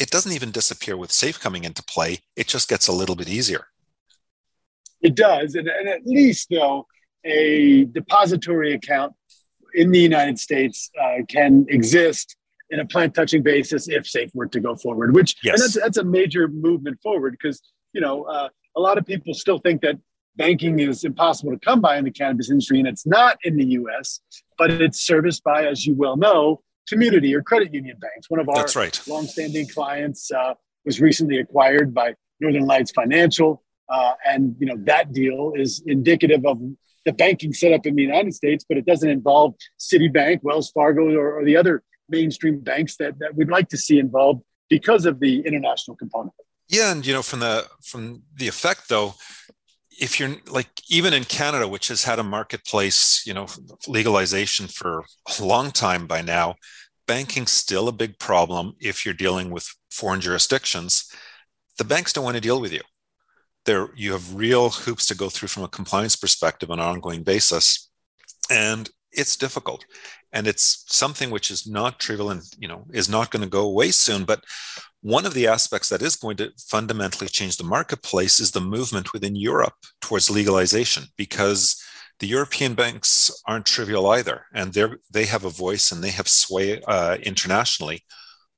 it 0.00 0.10
doesn't 0.10 0.32
even 0.32 0.50
disappear 0.50 0.96
with 0.96 1.12
safe 1.12 1.40
coming 1.40 1.64
into 1.64 1.82
play 1.82 2.18
it 2.36 2.46
just 2.46 2.68
gets 2.68 2.88
a 2.88 2.92
little 2.92 3.16
bit 3.16 3.28
easier 3.28 3.66
it 5.00 5.14
does 5.14 5.54
and, 5.54 5.68
and 5.68 5.88
at 5.88 6.06
least 6.06 6.48
though 6.50 6.86
a 7.24 7.84
depository 7.86 8.72
account 8.72 9.12
in 9.74 9.90
the 9.90 9.98
united 9.98 10.38
states 10.38 10.90
uh, 11.00 11.16
can 11.28 11.66
exist 11.68 12.36
in 12.70 12.80
a 12.80 12.86
plant 12.86 13.14
touching 13.14 13.42
basis 13.42 13.88
if 13.88 14.06
safe 14.06 14.30
were 14.34 14.46
to 14.46 14.60
go 14.60 14.74
forward 14.74 15.14
which 15.14 15.36
yes. 15.42 15.54
and 15.54 15.62
that's, 15.62 15.74
that's 15.74 15.98
a 15.98 16.04
major 16.04 16.48
movement 16.48 17.00
forward 17.02 17.32
because 17.32 17.60
you 17.96 18.02
know, 18.02 18.24
uh, 18.24 18.50
a 18.76 18.80
lot 18.80 18.98
of 18.98 19.06
people 19.06 19.32
still 19.32 19.58
think 19.58 19.80
that 19.80 19.98
banking 20.36 20.80
is 20.80 21.02
impossible 21.02 21.50
to 21.52 21.58
come 21.58 21.80
by 21.80 21.96
in 21.96 22.04
the 22.04 22.10
cannabis 22.10 22.50
industry, 22.50 22.78
and 22.78 22.86
it's 22.86 23.06
not 23.06 23.38
in 23.42 23.56
the 23.56 23.64
U.S. 23.80 24.20
But 24.58 24.70
it's 24.70 25.00
serviced 25.00 25.42
by, 25.42 25.64
as 25.64 25.86
you 25.86 25.94
well 25.94 26.18
know, 26.18 26.60
community 26.88 27.34
or 27.34 27.42
credit 27.42 27.72
union 27.74 27.96
banks. 28.00 28.30
One 28.30 28.40
of 28.40 28.48
our 28.48 28.56
That's 28.56 28.76
right. 28.76 29.00
longstanding 29.06 29.68
clients 29.68 30.30
uh, 30.30 30.54
was 30.84 31.00
recently 31.00 31.38
acquired 31.38 31.94
by 31.94 32.14
Northern 32.40 32.66
Lights 32.66 32.92
Financial, 32.92 33.62
uh, 33.88 34.14
and 34.24 34.56
you 34.58 34.66
know 34.66 34.76
that 34.84 35.12
deal 35.12 35.52
is 35.56 35.82
indicative 35.86 36.44
of 36.44 36.60
the 37.04 37.12
banking 37.12 37.52
setup 37.52 37.86
in 37.86 37.94
the 37.94 38.02
United 38.02 38.34
States, 38.34 38.64
but 38.68 38.76
it 38.76 38.84
doesn't 38.84 39.08
involve 39.08 39.54
Citibank, 39.78 40.40
Wells 40.42 40.70
Fargo, 40.72 41.14
or, 41.14 41.38
or 41.40 41.44
the 41.44 41.56
other 41.56 41.82
mainstream 42.08 42.58
banks 42.60 42.96
that, 42.96 43.18
that 43.20 43.34
we'd 43.34 43.48
like 43.48 43.68
to 43.68 43.78
see 43.78 43.98
involved 43.98 44.42
because 44.68 45.06
of 45.06 45.20
the 45.20 45.40
international 45.46 45.96
component. 45.96 46.34
Yeah, 46.68 46.90
and 46.90 47.06
you 47.06 47.12
know, 47.12 47.22
from 47.22 47.40
the 47.40 47.66
from 47.82 48.22
the 48.36 48.48
effect 48.48 48.88
though, 48.88 49.14
if 49.98 50.20
you're 50.20 50.36
like 50.48 50.68
even 50.88 51.12
in 51.12 51.24
Canada, 51.24 51.66
which 51.66 51.88
has 51.88 52.04
had 52.04 52.18
a 52.18 52.24
marketplace, 52.24 53.22
you 53.26 53.34
know, 53.34 53.46
legalization 53.86 54.66
for 54.66 55.04
a 55.38 55.42
long 55.42 55.70
time 55.70 56.06
by 56.06 56.22
now, 56.22 56.56
banking's 57.06 57.52
still 57.52 57.88
a 57.88 57.92
big 57.92 58.18
problem 58.18 58.74
if 58.80 59.04
you're 59.04 59.14
dealing 59.14 59.50
with 59.50 59.74
foreign 59.90 60.20
jurisdictions. 60.20 61.10
The 61.78 61.84
banks 61.84 62.12
don't 62.12 62.24
want 62.24 62.36
to 62.36 62.40
deal 62.40 62.60
with 62.60 62.72
you. 62.72 62.82
There, 63.64 63.88
you 63.96 64.12
have 64.12 64.34
real 64.34 64.70
hoops 64.70 65.06
to 65.06 65.16
go 65.16 65.28
through 65.28 65.48
from 65.48 65.64
a 65.64 65.68
compliance 65.68 66.16
perspective 66.16 66.70
on 66.70 66.78
an 66.78 66.86
ongoing 66.86 67.22
basis, 67.22 67.90
and 68.50 68.88
it's 69.16 69.36
difficult. 69.36 69.84
And 70.32 70.46
it's 70.46 70.84
something 70.88 71.30
which 71.30 71.50
is 71.50 71.66
not 71.66 71.98
trivial 71.98 72.30
and 72.30 72.42
you 72.58 72.68
know 72.68 72.86
is 72.92 73.08
not 73.08 73.30
going 73.30 73.42
to 73.42 73.48
go 73.48 73.62
away 73.62 73.90
soon. 73.90 74.24
But 74.24 74.44
one 75.00 75.26
of 75.26 75.34
the 75.34 75.46
aspects 75.46 75.88
that 75.88 76.02
is 76.02 76.16
going 76.16 76.36
to 76.38 76.50
fundamentally 76.58 77.28
change 77.28 77.56
the 77.56 77.64
marketplace 77.64 78.40
is 78.40 78.50
the 78.50 78.60
movement 78.60 79.12
within 79.12 79.36
Europe 79.36 79.74
towards 80.00 80.30
legalization, 80.30 81.04
because 81.16 81.82
the 82.18 82.26
European 82.26 82.74
banks 82.74 83.30
aren't 83.46 83.66
trivial 83.66 84.06
either, 84.08 84.46
and 84.52 84.72
they 84.72 84.86
they 85.10 85.24
have 85.26 85.44
a 85.44 85.50
voice 85.50 85.92
and 85.92 86.02
they 86.02 86.10
have 86.10 86.28
sway 86.28 86.80
uh, 86.82 87.16
internationally. 87.22 88.02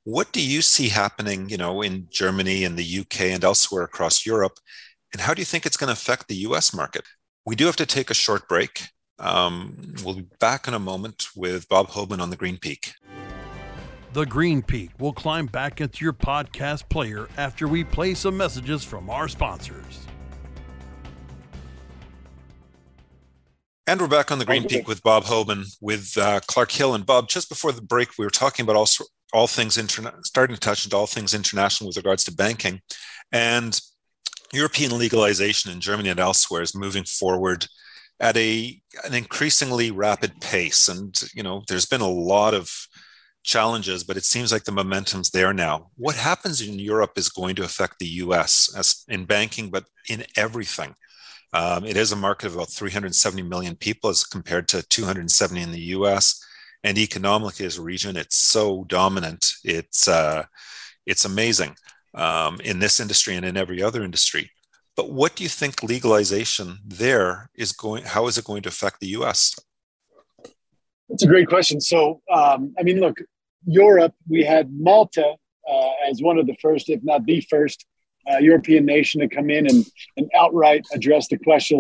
What 0.05 0.33
do 0.33 0.41
you 0.41 0.63
see 0.63 0.89
happening, 0.89 1.51
you 1.51 1.59
know, 1.59 1.83
in 1.83 2.07
Germany 2.11 2.65
and 2.65 2.79
the 2.79 3.01
UK 3.01 3.21
and 3.35 3.45
elsewhere 3.45 3.83
across 3.83 4.25
Europe, 4.25 4.59
and 5.13 5.21
how 5.21 5.35
do 5.35 5.41
you 5.41 5.47
think 5.47 5.67
it's 5.67 5.77
going 5.77 5.89
to 5.89 6.01
affect 6.01 6.29
the 6.29 6.43
U.S. 6.49 6.73
market? 6.73 7.05
We 7.45 7.57
do 7.57 7.67
have 7.67 7.77
to 7.77 7.87
take 7.87 8.11
a 8.11 8.15
short 8.15 8.49
break. 8.49 8.89
Um, 9.19 9.95
we'll 10.05 10.15
be 10.15 10.27
back 10.39 10.69
in 10.69 10.75
a 10.75 10.79
moment 10.79 11.29
with 11.35 11.69
Bob 11.69 11.89
Hoban 11.89 12.21
on 12.21 12.31
the 12.31 12.37
Green 12.37 12.57
Peak. 12.57 12.95
The 14.13 14.25
Green 14.25 14.63
Peak 14.63 14.91
will 14.99 15.13
climb 15.13 15.47
back 15.47 15.81
into 15.81 16.05
your 16.05 16.13
podcast 16.13 16.89
player 16.89 17.29
after 17.37 17.69
we 17.69 17.85
play 17.85 18.15
some 18.15 18.37
messages 18.37 18.85
from 18.85 19.11
our 19.11 19.29
sponsors. 19.29 20.07
And 23.87 24.01
we're 24.01 24.07
back 24.09 24.31
on 24.31 24.39
the 24.39 24.45
Green 24.45 24.67
Peak 24.67 24.87
with 24.87 25.03
Bob 25.03 25.25
Hoban 25.25 25.65
with 25.81 26.17
uh, 26.19 26.41
Clark 26.47 26.71
Hill. 26.71 26.95
And 26.95 27.07
Bob, 27.07 27.29
just 27.29 27.49
before 27.49 27.73
the 27.73 27.83
break, 27.83 28.11
we 28.19 28.25
were 28.25 28.31
talking 28.31 28.63
about 28.63 28.77
all, 28.77 28.89
all 29.33 29.47
things, 29.47 29.79
interna- 29.79 30.25
starting 30.25 30.55
to 30.55 30.61
touch 30.61 30.85
into 30.85 30.97
all 30.97 31.07
things 31.07 31.33
international 31.33 31.89
with 31.89 31.97
regards 31.97 32.23
to 32.25 32.35
banking. 32.35 32.81
And 33.33 33.79
European 34.53 34.97
legalization 34.99 35.71
in 35.71 35.81
Germany 35.81 36.11
and 36.11 36.21
elsewhere 36.21 36.63
is 36.63 36.75
moving 36.75 37.05
forward 37.05 37.67
at 38.21 38.37
a 38.37 38.81
an 39.05 39.15
increasingly 39.15 39.91
rapid 39.91 40.41
pace. 40.41 40.89
And, 40.89 41.19
you 41.35 41.43
know, 41.43 41.63
there's 41.69 41.87
been 41.87 42.01
a 42.01 42.09
lot 42.09 42.55
of 42.55 42.71
challenges, 43.45 44.05
but 44.05 44.17
it 44.17 44.25
seems 44.25 44.53
like 44.53 44.65
the 44.65 44.73
momentum's 44.73 45.31
there 45.31 45.53
now. 45.53 45.91
What 45.97 46.17
happens 46.17 46.61
in 46.61 46.79
Europe 46.79 47.13
is 47.17 47.29
going 47.29 47.57
to 47.57 47.65
affect 47.65 47.99
the 47.99 48.07
US 48.07 48.75
as 48.77 49.05
in 49.09 49.25
banking, 49.25 49.71
but 49.71 49.85
in 50.09 50.25
everything. 50.37 50.95
Um, 51.55 51.85
it 51.85 51.97
is 51.97 52.13
a 52.13 52.17
market 52.17 52.47
of 52.47 52.57
about 52.57 52.71
370 52.71 53.43
million 53.43 53.75
people 53.75 54.11
as 54.11 54.25
compared 54.25 54.69
to 54.69 54.83
270 54.83 55.63
in 55.63 55.73
the 55.73 55.81
US. 55.97 56.45
And 56.85 56.99
economically, 56.99 57.67
as 57.67 57.79
a 57.79 57.83
region, 57.83 58.17
it's 58.17 58.37
so 58.37 58.85
dominant. 58.85 59.53
It's 59.65 60.07
uh, 60.07 60.45
it's 61.07 61.25
amazing 61.25 61.75
um, 62.15 62.61
in 62.63 62.79
this 62.79 63.01
industry 63.01 63.35
and 63.35 63.45
in 63.45 63.57
every 63.57 63.83
other 63.83 64.05
industry. 64.05 64.51
But 64.99 65.13
what 65.13 65.37
do 65.37 65.45
you 65.45 65.49
think 65.49 65.85
legalization 65.85 66.81
there 66.85 67.51
is 67.55 67.71
going? 67.71 68.03
How 68.03 68.27
is 68.27 68.37
it 68.37 68.45
going 68.45 68.63
to 68.63 68.69
affect 68.69 68.99
the 68.99 69.07
U.S.? 69.19 69.55
That's 71.09 71.23
a 71.23 71.29
great 71.29 71.47
question. 71.47 71.81
So, 71.81 72.21
um, 72.33 72.75
I 72.77 72.83
mean, 72.83 72.99
look, 72.99 73.17
Europe, 73.65 74.13
we 74.29 74.43
had 74.43 74.73
Malta 74.73 75.37
uh, 75.71 75.91
as 76.11 76.21
one 76.21 76.37
of 76.37 76.49
the 76.49 76.57
first, 76.61 76.91
if 76.91 76.99
not 77.05 77.25
the 77.27 77.41
first, 77.43 77.87
uh, 78.29 78.39
European 78.39 78.85
nation 78.87 79.21
to 79.21 79.29
come 79.29 79.51
in 79.51 79.69
and, 79.69 79.87
and 80.17 80.29
outright 80.37 80.85
address 80.93 81.29
the 81.29 81.39
question, 81.39 81.79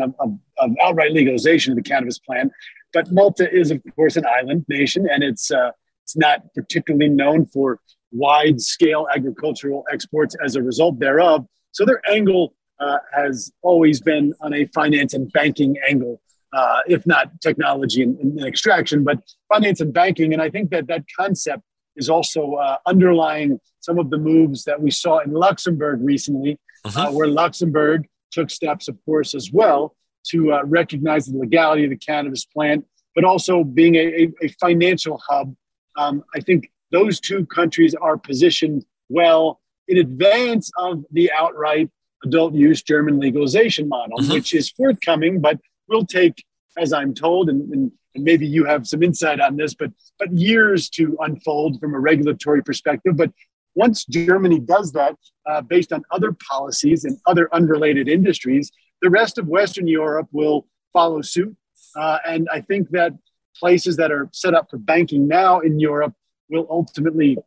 of, 0.00 0.14
of, 0.18 0.38
of, 0.56 0.70
outright 0.82 1.12
legalization 1.12 1.72
of 1.72 1.76
the 1.76 1.82
cannabis 1.82 2.18
plant. 2.18 2.50
But 2.94 3.12
Malta 3.12 3.46
is, 3.54 3.70
of 3.70 3.82
course, 3.94 4.16
an 4.16 4.24
island 4.24 4.64
nation, 4.70 5.06
and 5.12 5.22
it's 5.22 5.50
uh, 5.50 5.72
it's 6.02 6.16
not 6.16 6.44
particularly 6.54 7.10
known 7.10 7.44
for 7.44 7.78
wide 8.10 8.58
scale 8.58 9.06
agricultural 9.14 9.84
exports 9.92 10.34
as 10.42 10.56
a 10.56 10.62
result 10.62 10.98
thereof. 10.98 11.46
So 11.72 11.84
their 11.84 12.02
angle 12.10 12.54
uh, 12.80 12.98
has 13.12 13.52
always 13.62 14.00
been 14.00 14.34
on 14.40 14.54
a 14.54 14.66
finance 14.66 15.14
and 15.14 15.30
banking 15.32 15.76
angle 15.88 16.20
uh, 16.52 16.80
if 16.86 17.06
not 17.06 17.40
technology 17.40 18.02
and, 18.02 18.18
and, 18.18 18.44
extraction, 18.44 19.04
but 19.04 19.18
finance 19.52 19.80
and 19.80 19.92
banking. 19.92 20.32
And 20.32 20.40
I 20.40 20.50
think 20.50 20.70
that 20.70 20.86
that 20.86 21.04
concept 21.16 21.62
is 21.96 22.08
also 22.08 22.54
uh, 22.54 22.76
underlying 22.86 23.60
some 23.80 23.98
of 23.98 24.10
the 24.10 24.18
moves 24.18 24.64
that 24.64 24.80
we 24.80 24.90
saw 24.90 25.18
in 25.18 25.32
Luxembourg 25.32 26.00
recently, 26.02 26.58
uh-huh. 26.84 27.10
where 27.10 27.28
Luxembourg 27.28 28.06
took 28.30 28.50
steps, 28.50 28.88
of 28.88 28.96
course, 29.04 29.34
as 29.34 29.50
well 29.52 29.94
to 30.28 30.52
uh, 30.52 30.62
recognize 30.64 31.26
the 31.26 31.36
legality 31.36 31.84
of 31.84 31.90
the 31.90 31.96
cannabis 31.96 32.44
plant, 32.44 32.84
but 33.14 33.24
also 33.24 33.64
being 33.64 33.96
a, 33.96 33.98
a, 33.98 34.32
a 34.42 34.48
financial 34.60 35.20
hub. 35.28 35.54
Um, 35.96 36.24
I 36.34 36.40
think 36.40 36.70
those 36.92 37.20
two 37.20 37.46
countries 37.46 37.94
are 37.94 38.16
positioned 38.16 38.84
well 39.08 39.60
in 39.88 39.98
advance 39.98 40.70
of 40.78 41.04
the 41.10 41.32
outright 41.32 41.90
adult 42.24 42.54
use 42.54 42.82
German 42.82 43.18
legalization 43.18 43.88
model, 43.88 44.20
uh-huh. 44.20 44.34
which 44.34 44.54
is 44.54 44.70
forthcoming, 44.70 45.40
but 45.40 45.58
will 45.88 46.04
take, 46.04 46.44
as 46.76 46.92
I'm 46.92 47.14
told, 47.14 47.48
and, 47.48 47.72
and, 47.72 47.92
and, 48.14 48.24
maybe 48.24 48.46
you 48.46 48.64
have 48.64 48.86
some 48.86 49.02
insight 49.02 49.40
on 49.40 49.56
this, 49.56 49.74
but 49.74 49.90
but 50.18 50.32
years 50.32 50.88
to 50.90 51.16
unfold 51.20 51.80
from 51.80 51.94
a 51.94 52.00
regulatory 52.00 52.62
perspective. 52.62 53.16
But 53.16 53.32
once 53.74 54.04
Germany 54.04 54.58
does 54.58 54.92
that, 54.92 55.16
uh, 55.48 55.62
based 55.62 55.92
on 55.92 56.02
other 56.10 56.36
policies 56.50 57.04
and 57.04 57.16
other 57.26 57.48
unrelated 57.54 58.08
industries, 58.08 58.72
the 59.02 59.10
rest 59.10 59.38
of 59.38 59.46
Western 59.46 59.86
Europe 59.86 60.28
will 60.32 60.66
follow 60.92 61.22
suit. 61.22 61.56
Uh, 61.96 62.18
and 62.26 62.48
I 62.52 62.60
think 62.60 62.90
that 62.90 63.12
places 63.56 63.96
that 63.96 64.10
are 64.10 64.28
set 64.32 64.54
up 64.54 64.68
for 64.70 64.78
banking 64.78 65.28
now 65.28 65.60
in 65.60 65.78
Europe 65.78 66.14
will 66.50 66.66
ultimately 66.70 67.38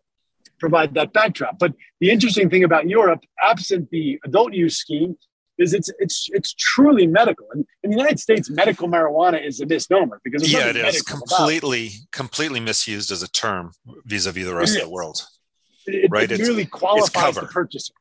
provide 0.61 0.93
that 0.93 1.11
backdrop. 1.11 1.59
But 1.59 1.73
the 1.99 2.09
interesting 2.11 2.49
thing 2.49 2.63
about 2.63 2.87
Europe, 2.87 3.21
absent 3.43 3.89
the 3.89 4.19
adult 4.23 4.53
use 4.53 4.77
scheme, 4.77 5.17
is 5.57 5.73
it's 5.73 5.89
it's 5.99 6.29
it's 6.31 6.53
truly 6.53 7.05
medical. 7.07 7.45
And 7.53 7.65
in 7.83 7.91
the 7.91 7.97
United 7.97 8.19
States, 8.19 8.49
medical 8.49 8.87
marijuana 8.87 9.45
is 9.45 9.59
a 9.59 9.65
misnomer 9.65 10.21
because 10.23 10.49
yeah, 10.51 10.69
it 10.69 10.77
is 10.77 11.01
completely 11.01 11.91
completely 12.11 12.59
misused 12.59 13.11
as 13.11 13.21
a 13.21 13.29
term 13.29 13.73
vis-a-vis 14.05 14.45
the 14.45 14.55
rest 14.55 14.77
of 14.77 14.83
the 14.83 14.89
world. 14.89 15.19
It, 15.85 16.09
right, 16.11 16.31
it 16.31 16.39
merely 16.39 16.65
qualifies 16.65 17.35
the 17.35 17.47
purchaser. 17.47 17.93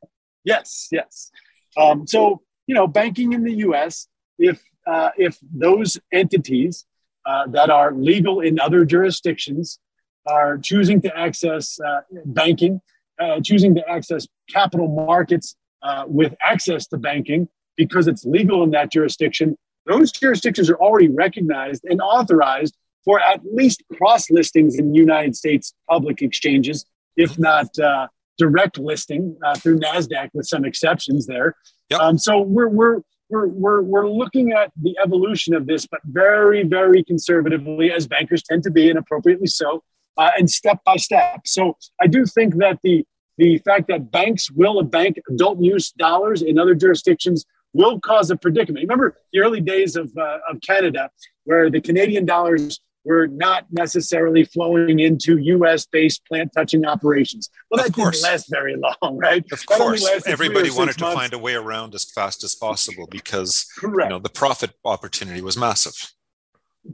Yes, 0.44 0.88
yes. 0.92 1.30
Um, 1.76 2.06
so 2.06 2.42
you 2.66 2.74
know, 2.74 2.86
banking 2.86 3.32
in 3.32 3.42
the 3.42 3.54
U.S. 3.66 4.06
if 4.38 4.62
uh, 4.86 5.10
if 5.16 5.36
those 5.52 5.98
entities 6.12 6.86
uh, 7.26 7.46
that 7.48 7.68
are 7.70 7.92
legal 7.92 8.40
in 8.40 8.60
other 8.60 8.84
jurisdictions 8.84 9.78
are 10.26 10.58
choosing 10.58 11.00
to 11.02 11.16
access 11.16 11.78
uh, 11.80 12.00
banking, 12.24 12.80
uh, 13.20 13.40
choosing 13.42 13.74
to 13.74 13.88
access 13.88 14.26
capital 14.48 14.88
markets 14.88 15.56
uh, 15.82 16.04
with 16.06 16.34
access 16.44 16.86
to 16.88 16.98
banking 16.98 17.48
because 17.76 18.06
it's 18.06 18.24
legal 18.24 18.62
in 18.62 18.70
that 18.70 18.92
jurisdiction. 18.92 19.56
Those 19.86 20.12
jurisdictions 20.12 20.68
are 20.70 20.76
already 20.76 21.08
recognized 21.08 21.84
and 21.84 22.00
authorized 22.00 22.76
for 23.04 23.18
at 23.20 23.40
least 23.50 23.82
cross 23.96 24.30
listings 24.30 24.78
in 24.78 24.94
United 24.94 25.34
States 25.34 25.74
public 25.88 26.20
exchanges, 26.20 26.84
if 27.16 27.38
not 27.38 27.66
uh, 27.78 28.06
direct 28.36 28.78
listing 28.78 29.36
uh, 29.44 29.54
through 29.54 29.78
NASDAQ 29.80 30.30
with 30.34 30.46
some 30.46 30.64
exceptions 30.64 31.26
there. 31.26 31.54
Yep. 31.90 32.00
Um, 32.00 32.18
so 32.18 32.40
we're, 32.40 32.68
we're, 32.68 33.00
we're, 33.30 33.46
we're, 33.46 33.82
we're 33.82 34.08
looking 34.08 34.52
at 34.52 34.70
the 34.80 34.96
evolution 35.02 35.54
of 35.54 35.66
this, 35.66 35.86
but 35.86 36.00
very, 36.04 36.62
very 36.64 37.02
conservatively, 37.04 37.90
as 37.92 38.06
bankers 38.06 38.42
tend 38.42 38.62
to 38.64 38.70
be, 38.70 38.90
and 38.90 38.98
appropriately 38.98 39.46
so, 39.46 39.82
uh, 40.20 40.30
and 40.36 40.50
step 40.50 40.78
by 40.84 40.96
step. 40.96 41.40
So 41.46 41.76
I 42.00 42.06
do 42.06 42.26
think 42.26 42.56
that 42.56 42.78
the 42.82 43.04
the 43.38 43.56
fact 43.58 43.88
that 43.88 44.10
banks 44.10 44.50
will 44.50 44.78
a 44.80 44.84
bank 44.84 45.18
adult 45.30 45.60
use 45.62 45.92
dollars 45.92 46.42
in 46.42 46.58
other 46.58 46.74
jurisdictions 46.74 47.46
will 47.72 47.98
cause 48.00 48.30
a 48.30 48.36
predicament. 48.36 48.82
Remember 48.82 49.16
the 49.32 49.40
early 49.40 49.62
days 49.62 49.96
of, 49.96 50.12
uh, 50.18 50.38
of 50.50 50.60
Canada, 50.60 51.08
where 51.44 51.70
the 51.70 51.80
Canadian 51.80 52.26
dollars 52.26 52.80
were 53.04 53.28
not 53.28 53.64
necessarily 53.70 54.44
flowing 54.44 54.98
into 54.98 55.38
U.S. 55.38 55.86
based 55.86 56.20
plant 56.26 56.50
touching 56.54 56.84
operations. 56.84 57.48
Well, 57.70 57.82
that 57.82 57.94
didn't 57.94 58.22
last 58.22 58.50
very 58.50 58.76
long, 59.02 59.16
right? 59.16 59.42
Of 59.50 59.64
course, 59.64 60.06
everybody 60.26 60.70
wanted 60.70 60.98
to 60.98 61.04
months. 61.04 61.18
find 61.18 61.32
a 61.32 61.38
way 61.38 61.54
around 61.54 61.94
as 61.94 62.04
fast 62.04 62.44
as 62.44 62.54
possible 62.54 63.08
because 63.10 63.66
you 63.80 63.90
know 63.90 64.18
the 64.18 64.28
profit 64.28 64.72
opportunity 64.84 65.40
was 65.40 65.56
massive. 65.56 66.12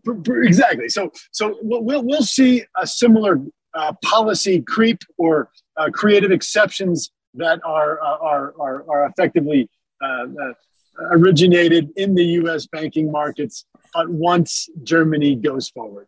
Exactly. 0.06 0.88
So, 0.88 1.12
so 1.30 1.58
we'll 1.62 2.02
we'll 2.02 2.22
see 2.22 2.64
a 2.76 2.86
similar 2.86 3.40
uh, 3.74 3.92
policy 4.04 4.62
creep 4.62 5.00
or 5.18 5.50
uh, 5.76 5.90
creative 5.90 6.30
exceptions 6.30 7.10
that 7.34 7.60
are, 7.64 8.00
uh, 8.02 8.16
are, 8.20 8.54
are, 8.58 8.84
are 8.90 9.06
effectively 9.06 9.68
uh, 10.02 10.06
uh, 10.06 10.52
originated 11.10 11.90
in 11.96 12.14
the 12.14 12.24
US 12.24 12.66
banking 12.66 13.12
markets, 13.12 13.66
but 13.92 14.08
once 14.08 14.68
Germany 14.82 15.36
goes 15.36 15.68
forward. 15.68 16.06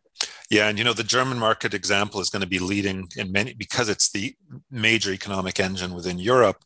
Yeah, 0.51 0.69
and 0.69 0.79
you 0.79 0.85
know 0.85 0.95
the 0.95 1.05
German 1.05 1.39
market 1.39 1.75
example 1.75 2.21
is 2.21 2.31
going 2.31 2.41
to 2.41 2.49
be 2.49 2.59
leading 2.59 3.07
in 3.17 3.31
many 3.31 3.53
because 3.53 3.91
it's 3.91 4.11
the 4.11 4.35
major 4.71 5.13
economic 5.13 5.61
engine 5.61 5.95
within 5.95 6.19
Europe. 6.19 6.65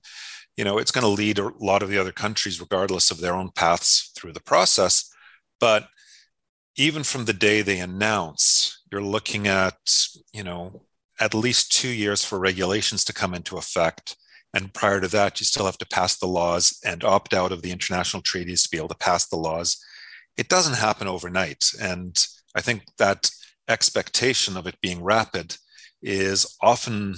You 0.57 0.65
know, 0.65 0.79
it's 0.79 0.93
going 0.93 1.03
to 1.03 1.09
lead 1.09 1.39
a 1.41 1.51
lot 1.59 1.83
of 1.83 1.89
the 1.89 1.99
other 1.99 2.13
countries, 2.13 2.61
regardless 2.61 3.11
of 3.11 3.21
their 3.21 3.35
own 3.35 3.51
paths 3.51 4.13
through 4.15 4.35
the 4.35 4.41
process. 4.41 5.11
But 5.59 5.89
even 6.77 7.03
from 7.03 7.25
the 7.25 7.33
day 7.33 7.63
they 7.63 7.81
announce, 7.81 8.83
you're 8.91 9.03
looking 9.03 9.47
at 9.47 9.77
you 10.33 10.45
know 10.45 10.83
at 11.21 11.35
least 11.35 11.73
two 11.73 11.89
years 11.89 12.25
for 12.25 12.39
regulations 12.39 13.05
to 13.05 13.13
come 13.13 13.35
into 13.35 13.57
effect. 13.57 14.17
And 14.55 14.75
prior 14.75 15.01
to 15.01 15.09
that, 15.09 15.41
you 15.41 15.47
still 15.47 15.67
have 15.67 15.79
to 15.79 15.87
pass 15.87 16.19
the 16.19 16.27
laws 16.27 16.79
and 16.85 17.05
opt 17.05 17.33
out 17.33 17.53
of 17.53 17.63
the 17.63 17.71
international 17.71 18.23
treaties 18.23 18.63
to 18.63 18.71
be 18.71 18.77
able 18.77 18.89
to 18.89 18.95
pass 18.95 19.27
the 19.27 19.37
laws. 19.37 19.83
It 20.37 20.49
doesn't 20.49 20.77
happen 20.77 21.07
overnight. 21.07 21.65
And 21.81 22.17
I 22.55 22.61
think 22.61 22.83
that 22.99 23.31
expectation 23.69 24.57
of 24.57 24.67
it 24.67 24.81
being 24.83 25.03
rapid 25.03 25.57
is 26.03 26.57
often 26.61 27.17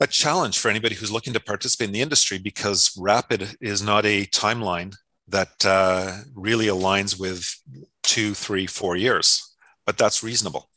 a 0.00 0.06
challenge 0.06 0.58
for 0.58 0.68
anybody 0.68 0.94
who's 0.94 1.12
looking 1.12 1.32
to 1.32 1.40
participate 1.40 1.88
in 1.88 1.92
the 1.92 2.02
industry 2.02 2.38
because 2.38 2.96
rapid 2.98 3.56
is 3.60 3.82
not 3.82 4.04
a 4.04 4.26
timeline 4.26 4.94
that 5.28 5.64
uh, 5.64 6.18
really 6.34 6.66
aligns 6.66 7.18
with 7.18 7.56
two, 8.04 8.34
three, 8.34 8.66
four 8.66 8.96
years, 8.96 9.54
but 9.86 9.98
that's 9.98 10.22
reasonable. 10.22 10.68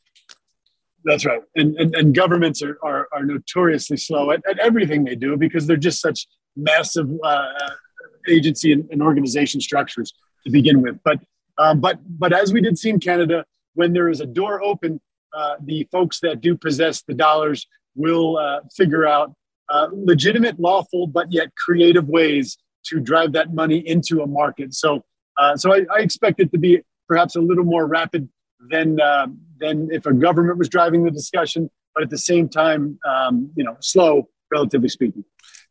That's 1.04 1.24
right. 1.24 1.40
And, 1.54 1.76
and, 1.76 1.94
and 1.94 2.14
governments 2.14 2.62
are, 2.62 2.78
are, 2.82 3.08
are, 3.12 3.24
notoriously 3.24 3.96
slow 3.96 4.32
at, 4.32 4.42
at 4.50 4.58
everything 4.58 5.04
they 5.04 5.14
do 5.14 5.36
because 5.36 5.66
they're 5.66 5.76
just 5.76 6.00
such 6.00 6.26
massive 6.56 7.08
uh, 7.22 7.52
agency 8.28 8.72
and, 8.72 8.88
and, 8.90 9.00
organization 9.00 9.60
structures 9.60 10.12
to 10.44 10.50
begin 10.50 10.82
with. 10.82 10.98
But, 11.04 11.20
um, 11.56 11.80
but, 11.80 12.00
but 12.18 12.32
as 12.32 12.52
we 12.52 12.60
did 12.60 12.76
see 12.78 12.90
in 12.90 12.98
Canada, 12.98 13.44
when 13.74 13.92
there 13.92 14.08
is 14.08 14.20
a 14.20 14.26
door 14.26 14.62
open, 14.62 15.00
uh, 15.32 15.54
the 15.64 15.86
folks 15.92 16.20
that 16.20 16.40
do 16.40 16.56
possess 16.56 17.02
the 17.02 17.14
dollars 17.14 17.66
will 17.94 18.36
uh, 18.36 18.60
figure 18.74 19.06
out 19.06 19.32
uh, 19.68 19.88
legitimate, 19.92 20.58
lawful, 20.58 21.06
but 21.06 21.30
yet 21.30 21.54
creative 21.54 22.08
ways 22.08 22.58
to 22.86 23.00
drive 23.00 23.32
that 23.32 23.54
money 23.54 23.78
into 23.78 24.22
a 24.22 24.26
market. 24.26 24.74
So, 24.74 25.04
uh, 25.38 25.56
so 25.56 25.74
I, 25.74 25.84
I, 25.94 26.00
expect 26.00 26.40
it 26.40 26.50
to 26.52 26.58
be 26.58 26.80
perhaps 27.08 27.36
a 27.36 27.40
little 27.40 27.64
more 27.64 27.86
rapid 27.86 28.28
than 28.70 29.00
uh, 29.00 29.26
than 29.58 29.90
if 29.90 30.06
a 30.06 30.12
government 30.12 30.58
was 30.58 30.68
driving 30.68 31.04
the 31.04 31.10
discussion, 31.10 31.70
but 31.94 32.04
at 32.04 32.10
the 32.10 32.18
same 32.18 32.48
time, 32.48 32.98
um, 33.06 33.50
you 33.56 33.64
know, 33.64 33.76
slow, 33.80 34.28
relatively 34.52 34.88
speaking. 34.88 35.24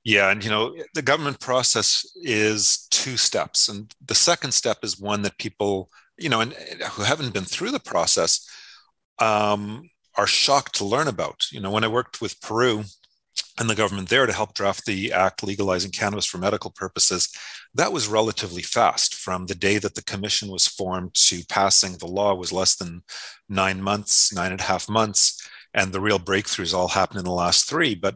Yeah, 0.03 0.31
and 0.31 0.43
you 0.43 0.49
know, 0.49 0.75
the 0.93 1.01
government 1.01 1.39
process 1.39 2.05
is 2.15 2.87
two 2.89 3.17
steps, 3.17 3.69
and 3.69 3.93
the 4.05 4.15
second 4.15 4.53
step 4.53 4.79
is 4.83 4.99
one 4.99 5.21
that 5.21 5.37
people 5.37 5.89
you 6.17 6.29
know, 6.29 6.41
and 6.41 6.53
who 6.91 7.03
haven't 7.03 7.33
been 7.33 7.45
through 7.45 7.71
the 7.71 7.79
process 7.79 8.47
um, 9.19 9.89
are 10.15 10.27
shocked 10.27 10.75
to 10.75 10.85
learn 10.85 11.07
about. 11.07 11.45
You 11.51 11.59
know, 11.59 11.71
when 11.71 11.83
I 11.83 11.87
worked 11.87 12.21
with 12.21 12.41
Peru 12.41 12.83
and 13.57 13.69
the 13.69 13.75
government 13.75 14.09
there 14.09 14.25
to 14.25 14.33
help 14.33 14.53
draft 14.53 14.85
the 14.85 15.11
act 15.11 15.43
legalizing 15.43 15.91
cannabis 15.91 16.25
for 16.25 16.37
medical 16.37 16.69
purposes, 16.69 17.29
that 17.73 17.91
was 17.91 18.07
relatively 18.07 18.61
fast. 18.61 19.15
From 19.15 19.47
the 19.47 19.55
day 19.55 19.77
that 19.79 19.95
the 19.95 20.03
commission 20.03 20.49
was 20.49 20.67
formed 20.67 21.13
to 21.15 21.43
passing 21.49 21.93
the 21.93 22.07
law 22.07 22.35
was 22.35 22.53
less 22.53 22.75
than 22.75 23.03
nine 23.49 23.81
months, 23.81 24.33
nine 24.33 24.51
and 24.51 24.61
a 24.61 24.65
half 24.65 24.87
months. 24.87 25.47
And 25.73 25.91
the 25.91 26.01
real 26.01 26.19
breakthroughs 26.19 26.73
all 26.73 26.89
happened 26.89 27.19
in 27.19 27.25
the 27.25 27.31
last 27.31 27.67
three. 27.67 27.95
But 27.95 28.15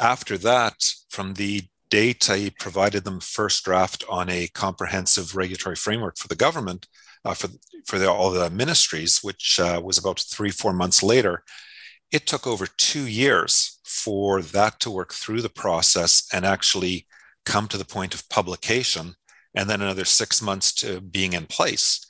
after 0.00 0.38
that, 0.38 0.94
from 1.10 1.34
the 1.34 1.62
date 1.90 2.28
I 2.28 2.50
provided 2.58 3.04
them 3.04 3.20
first 3.20 3.64
draft 3.64 4.04
on 4.08 4.28
a 4.28 4.48
comprehensive 4.48 5.36
regulatory 5.36 5.76
framework 5.76 6.18
for 6.18 6.28
the 6.28 6.34
government, 6.36 6.86
uh, 7.24 7.34
for 7.34 7.48
for 7.86 7.98
the, 7.98 8.10
all 8.10 8.30
the 8.30 8.50
ministries, 8.50 9.20
which 9.22 9.58
uh, 9.58 9.80
was 9.82 9.96
about 9.96 10.20
three 10.20 10.50
four 10.50 10.72
months 10.72 11.02
later. 11.02 11.44
It 12.10 12.26
took 12.26 12.46
over 12.46 12.66
two 12.66 13.06
years 13.06 13.77
for 13.88 14.42
that 14.42 14.80
to 14.80 14.90
work 14.90 15.12
through 15.12 15.42
the 15.42 15.48
process 15.48 16.28
and 16.32 16.44
actually 16.44 17.06
come 17.44 17.68
to 17.68 17.78
the 17.78 17.84
point 17.84 18.14
of 18.14 18.28
publication, 18.28 19.14
and 19.54 19.68
then 19.68 19.80
another 19.80 20.04
six 20.04 20.42
months 20.42 20.72
to 20.72 21.00
being 21.00 21.32
in 21.32 21.46
place. 21.46 22.04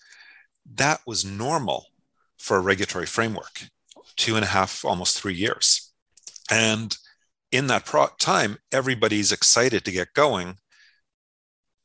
That 0.74 1.00
was 1.06 1.24
normal 1.24 1.86
for 2.38 2.56
a 2.56 2.60
regulatory 2.60 3.06
framework, 3.06 3.62
two 4.16 4.36
and 4.36 4.44
a 4.44 4.48
half, 4.48 4.84
almost 4.84 5.18
three 5.18 5.34
years. 5.34 5.92
And 6.50 6.96
in 7.52 7.68
that 7.68 7.86
pro- 7.86 8.08
time, 8.18 8.58
everybody's 8.72 9.32
excited 9.32 9.84
to 9.84 9.92
get 9.92 10.14
going, 10.14 10.56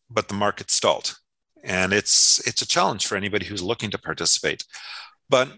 but 0.10 0.28
the 0.28 0.34
market 0.34 0.72
stalled 0.72 1.16
and 1.64 1.94
it's 1.94 2.46
it's 2.46 2.62
a 2.62 2.68
challenge 2.68 3.08
for 3.08 3.16
anybody 3.16 3.46
who's 3.46 3.64
looking 3.64 3.90
to 3.90 3.98
participate 3.98 4.64
but 5.30 5.50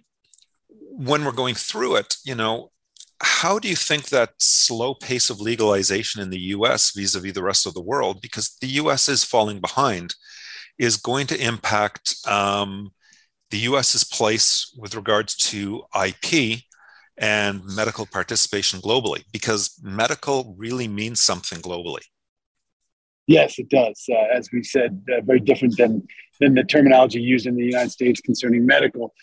when 0.69 1.25
we're 1.25 1.31
going 1.31 1.55
through 1.55 1.95
it 1.95 2.15
you 2.23 2.35
know 2.35 2.71
how 3.21 3.59
do 3.59 3.67
you 3.67 3.75
think 3.75 4.09
that 4.09 4.31
slow 4.39 4.93
pace 4.93 5.29
of 5.29 5.39
legalization 5.39 6.21
in 6.21 6.29
the 6.29 6.39
US 6.55 6.91
vis-a-vis 6.91 7.33
the 7.33 7.43
rest 7.43 7.65
of 7.65 7.73
the 7.73 7.81
world 7.81 8.21
because 8.21 8.57
the 8.61 8.67
US 8.81 9.07
is 9.07 9.23
falling 9.23 9.59
behind 9.59 10.15
is 10.77 10.97
going 10.97 11.27
to 11.27 11.41
impact 11.41 12.15
um, 12.27 12.91
the 13.51 13.59
US's 13.59 14.03
place 14.03 14.75
with 14.77 14.95
regards 14.95 15.35
to 15.35 15.83
IP 16.05 16.59
and 17.17 17.63
medical 17.65 18.05
participation 18.05 18.81
globally 18.81 19.23
because 19.31 19.79
medical 19.81 20.53
really 20.57 20.87
means 20.87 21.21
something 21.21 21.59
globally 21.59 22.03
Yes, 23.27 23.57
it 23.57 23.69
does. 23.69 24.05
Uh, 24.09 24.15
as 24.33 24.49
we 24.51 24.63
said, 24.63 25.01
uh, 25.11 25.21
very 25.21 25.39
different 25.39 25.77
than 25.77 26.07
than 26.39 26.53
the 26.53 26.63
terminology 26.63 27.21
used 27.21 27.47
in 27.47 27.55
the 27.55 27.63
United 27.63 27.91
States 27.91 28.21
concerning 28.21 28.65
medical. 28.65 29.13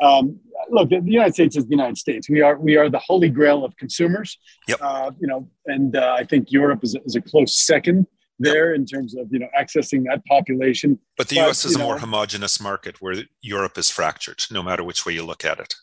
Um, 0.00 0.40
look, 0.70 0.90
the, 0.90 1.00
United 1.04 1.34
States 1.34 1.56
is 1.56 1.64
the 1.64 1.70
United 1.70 1.98
States. 1.98 2.28
We 2.28 2.40
are 2.40 2.58
we 2.58 2.76
are 2.76 2.88
the 2.88 2.98
holy 2.98 3.30
grail 3.30 3.64
of 3.64 3.76
consumers. 3.76 4.38
Yep. 4.68 4.78
Uh, 4.80 5.10
you 5.20 5.26
know, 5.26 5.48
and 5.66 5.96
uh, 5.96 6.16
I 6.18 6.24
think 6.24 6.50
Europe 6.50 6.80
is 6.82 6.94
a, 6.94 7.00
is 7.04 7.16
a 7.16 7.20
close 7.20 7.58
second 7.58 8.06
there 8.38 8.70
yep. 8.70 8.80
in 8.80 8.86
terms 8.86 9.16
of 9.16 9.28
you 9.30 9.38
know 9.38 9.48
accessing 9.58 10.04
that 10.08 10.24
population. 10.26 10.98
But 11.16 11.28
the 11.28 11.36
but, 11.36 11.46
U.S. 11.46 11.64
is 11.64 11.74
a 11.74 11.78
know, 11.78 11.84
more 11.84 11.98
homogenous 11.98 12.60
market, 12.60 13.00
where 13.00 13.16
Europe 13.40 13.78
is 13.78 13.90
fractured, 13.90 14.42
no 14.50 14.62
matter 14.62 14.84
which 14.84 15.04
way 15.04 15.12
you 15.12 15.24
look 15.24 15.44
at 15.44 15.58
it. 15.58 15.74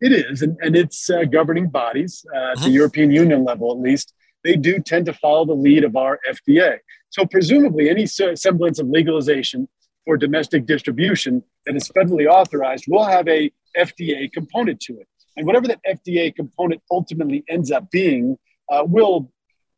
It 0.00 0.12
is, 0.12 0.42
and, 0.42 0.56
and 0.60 0.76
its 0.76 1.10
uh, 1.10 1.24
governing 1.24 1.70
bodies 1.70 2.24
uh, 2.32 2.38
mm-hmm. 2.38 2.58
at 2.58 2.64
the 2.64 2.70
European 2.70 3.10
Union 3.10 3.44
level, 3.44 3.72
at 3.72 3.78
least, 3.78 4.14
they 4.44 4.54
do 4.54 4.78
tend 4.78 5.06
to 5.06 5.12
follow 5.12 5.44
the 5.44 5.54
lead 5.54 5.82
of 5.82 5.96
our 5.96 6.20
FDA. 6.28 6.78
So, 7.10 7.24
presumably, 7.24 7.90
any 7.90 8.06
semblance 8.06 8.78
of 8.78 8.88
legalization 8.88 9.68
for 10.08 10.16
domestic 10.16 10.64
distribution 10.64 11.42
that 11.66 11.76
is 11.76 11.90
federally 11.94 12.26
authorized 12.26 12.86
will 12.88 13.04
have 13.04 13.28
a 13.28 13.52
FDA 13.76 14.32
component 14.32 14.80
to 14.80 14.98
it. 14.98 15.06
And 15.36 15.46
whatever 15.46 15.68
that 15.68 15.80
FDA 15.86 16.34
component 16.34 16.80
ultimately 16.90 17.44
ends 17.46 17.70
up 17.70 17.90
being 17.90 18.38
uh, 18.72 18.84
will, 18.86 19.30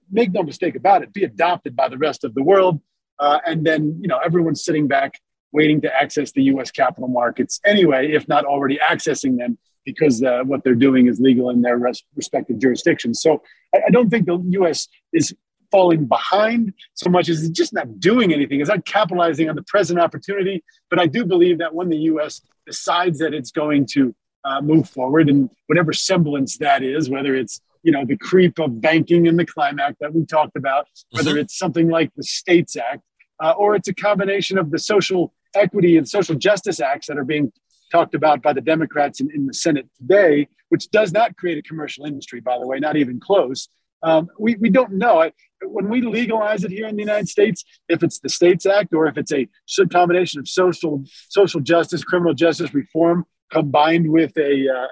make 0.09 0.31
no 0.31 0.45
mistake 0.45 0.77
about 0.77 1.03
it, 1.03 1.13
be 1.13 1.25
adopted 1.25 1.75
by 1.75 1.89
the 1.89 1.99
rest 1.99 2.23
of 2.23 2.35
the 2.35 2.45
world. 2.45 2.81
Uh, 3.19 3.41
and 3.45 3.67
then, 3.67 3.99
you 4.01 4.07
know, 4.07 4.19
everyone's 4.19 4.65
sitting 4.65 4.87
back 4.87 5.15
waiting 5.51 5.81
to 5.81 5.93
access 5.93 6.31
the 6.31 6.45
US 6.45 6.71
capital 6.71 7.09
markets 7.09 7.59
anyway, 7.67 8.13
if 8.13 8.29
not 8.29 8.45
already 8.45 8.79
accessing 8.79 9.37
them 9.37 9.59
because 9.85 10.23
uh, 10.23 10.43
what 10.45 10.63
they're 10.63 10.77
doing 10.77 11.09
is 11.09 11.19
legal 11.19 11.51
in 11.51 11.61
their 11.61 11.77
res- 11.77 12.05
respective 12.15 12.61
jurisdictions. 12.61 13.21
So 13.21 13.43
I, 13.75 13.81
I, 13.89 13.91
don't 13.91 14.11
think 14.11 14.27
the 14.27 14.39
U.S. 14.61 14.87
is 15.13 15.35
falling 15.71 16.07
behind 16.07 16.73
so 16.95 17.11
much 17.11 17.29
as 17.29 17.43
it's 17.43 17.57
just 17.57 17.73
not 17.73 18.01
doing 18.01 18.33
anything. 18.33 18.61
It's 18.61 18.71
not 18.71 18.85
capitalizing 18.85 19.49
on 19.49 19.57
the 19.57 19.63
present 19.63 20.01
opportunity. 20.01 20.63
But 20.89 20.99
I 20.99 21.07
do 21.07 21.25
believe 21.25 21.59
that 21.59 21.75
when 21.75 21.89
the 21.89 21.99
U.S. 21.99 22.41
decides 22.67 23.19
that 23.19 23.35
it's 23.35 23.51
going 23.51 23.87
to 23.93 24.15
uh, 24.45 24.61
move 24.61 24.89
forward, 24.89 25.29
and 25.29 25.51
whatever 25.67 25.93
semblance 25.93 26.59
that 26.59 26.83
is, 26.83 27.11
whether 27.11 27.35
it's 27.35 27.61
you 27.83 27.93
know 27.93 28.05
the 28.05 28.17
creep 28.17 28.59
of 28.59 28.81
banking 28.81 29.29
and 29.29 29.39
the 29.39 29.47
Climb 29.47 29.79
Act 29.79 29.97
that 30.01 30.15
we 30.15 30.25
talked 30.25 30.57
about, 30.57 30.87
whether 31.11 31.33
mm-hmm. 31.33 31.41
it's 31.41 31.59
something 31.59 31.89
like 31.89 32.11
the 32.17 32.23
States 32.23 32.77
Act, 32.77 33.03
uh, 33.43 33.53
or 33.53 33.75
it's 33.75 33.89
a 33.89 33.95
combination 33.95 34.59
of 34.59 34.71
the 34.71 34.79
social 34.79 35.33
equity 35.55 35.97
and 35.97 36.09
social 36.09 36.35
justice 36.35 36.81
acts 36.81 37.07
that 37.09 37.19
are 37.19 37.25
being 37.25 37.53
talked 37.91 38.15
about 38.15 38.41
by 38.43 38.53
the 38.53 38.61
Democrats 38.61 39.21
in, 39.21 39.31
in 39.35 39.47
the 39.47 39.55
Senate 39.55 39.89
today, 39.99 40.49
which 40.69 40.91
does 40.91 41.13
not 41.13 41.37
create 41.37 41.59
a 41.59 41.63
commercial 41.63 42.07
industry, 42.07 42.41
by 42.41 42.59
the 42.59 42.67
way, 42.67 42.79
not 42.79 42.97
even 42.97 43.19
close. 43.19 43.69
Um, 44.03 44.29
we, 44.39 44.57
we 44.57 44.71
don't 44.71 44.93
know. 44.93 45.21
I, 45.23 45.33
when 45.63 45.89
we 45.89 46.01
legalize 46.01 46.65
it 46.65 46.71
here 46.71 46.87
in 46.87 46.97
the 46.97 47.03
United 47.03 47.29
States, 47.29 47.65
if 47.89 48.03
it's 48.03 48.19
the 48.19 48.29
States 48.29 48.67
Act 48.67 48.95
or 48.95 49.07
if 49.07 49.19
it's 49.19 49.33
a 49.33 49.47
combination 49.91 50.41
of 50.41 50.49
social 50.49 51.05
social 51.29 51.61
justice, 51.61 52.03
criminal 52.03 52.35
justice 52.35 52.73
reform 52.73 53.25
combined 53.53 54.11
with 54.11 54.37
a, 54.39 54.69
uh, 54.69 54.87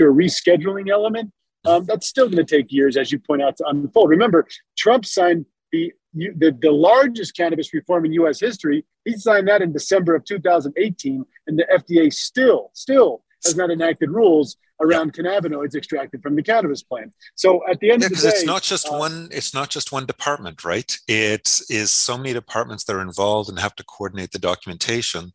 or 0.00 0.12
rescheduling 0.12 0.90
element, 0.90 1.32
um, 1.64 1.84
that's 1.84 2.06
still 2.06 2.26
going 2.26 2.44
to 2.44 2.56
take 2.56 2.70
years, 2.70 2.96
as 2.96 3.10
you 3.10 3.18
point 3.18 3.42
out, 3.42 3.56
to 3.56 3.66
unfold. 3.66 4.10
Remember, 4.10 4.46
Trump 4.76 5.04
signed 5.04 5.46
the 5.72 5.92
the, 6.14 6.56
the 6.60 6.70
largest 6.70 7.34
cannabis 7.36 7.72
reform 7.72 8.04
in 8.04 8.12
U.S. 8.14 8.38
history. 8.38 8.84
He 9.04 9.16
signed 9.16 9.48
that 9.48 9.62
in 9.62 9.72
December 9.72 10.14
of 10.14 10.24
2018, 10.24 11.24
and 11.46 11.58
the 11.58 11.66
FDA 11.72 12.12
still, 12.12 12.70
still 12.74 13.24
has 13.44 13.56
not 13.56 13.70
enacted 13.70 14.10
rules 14.10 14.56
around 14.82 15.14
yep. 15.16 15.24
cannabinoids 15.24 15.74
extracted 15.74 16.22
from 16.22 16.36
the 16.36 16.42
cannabis 16.42 16.82
plant. 16.82 17.12
So 17.34 17.62
at 17.68 17.80
the 17.80 17.90
end 17.90 18.02
yeah, 18.02 18.06
of 18.06 18.16
the 18.16 18.22
day, 18.22 18.28
it's 18.28 18.44
not 18.44 18.62
just 18.62 18.88
uh, 18.88 18.96
one. 18.96 19.28
It's 19.30 19.54
not 19.54 19.70
just 19.70 19.92
one 19.92 20.06
department, 20.06 20.64
right? 20.64 20.98
It 21.08 21.60
is 21.70 21.90
so 21.90 22.16
many 22.16 22.32
departments 22.32 22.84
that 22.84 22.96
are 22.96 23.02
involved 23.02 23.48
and 23.48 23.58
have 23.58 23.74
to 23.76 23.84
coordinate 23.84 24.32
the 24.32 24.38
documentation. 24.38 25.32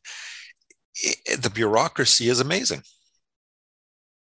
It, 0.96 1.42
the 1.42 1.50
bureaucracy 1.50 2.30
is 2.30 2.40
amazing 2.40 2.82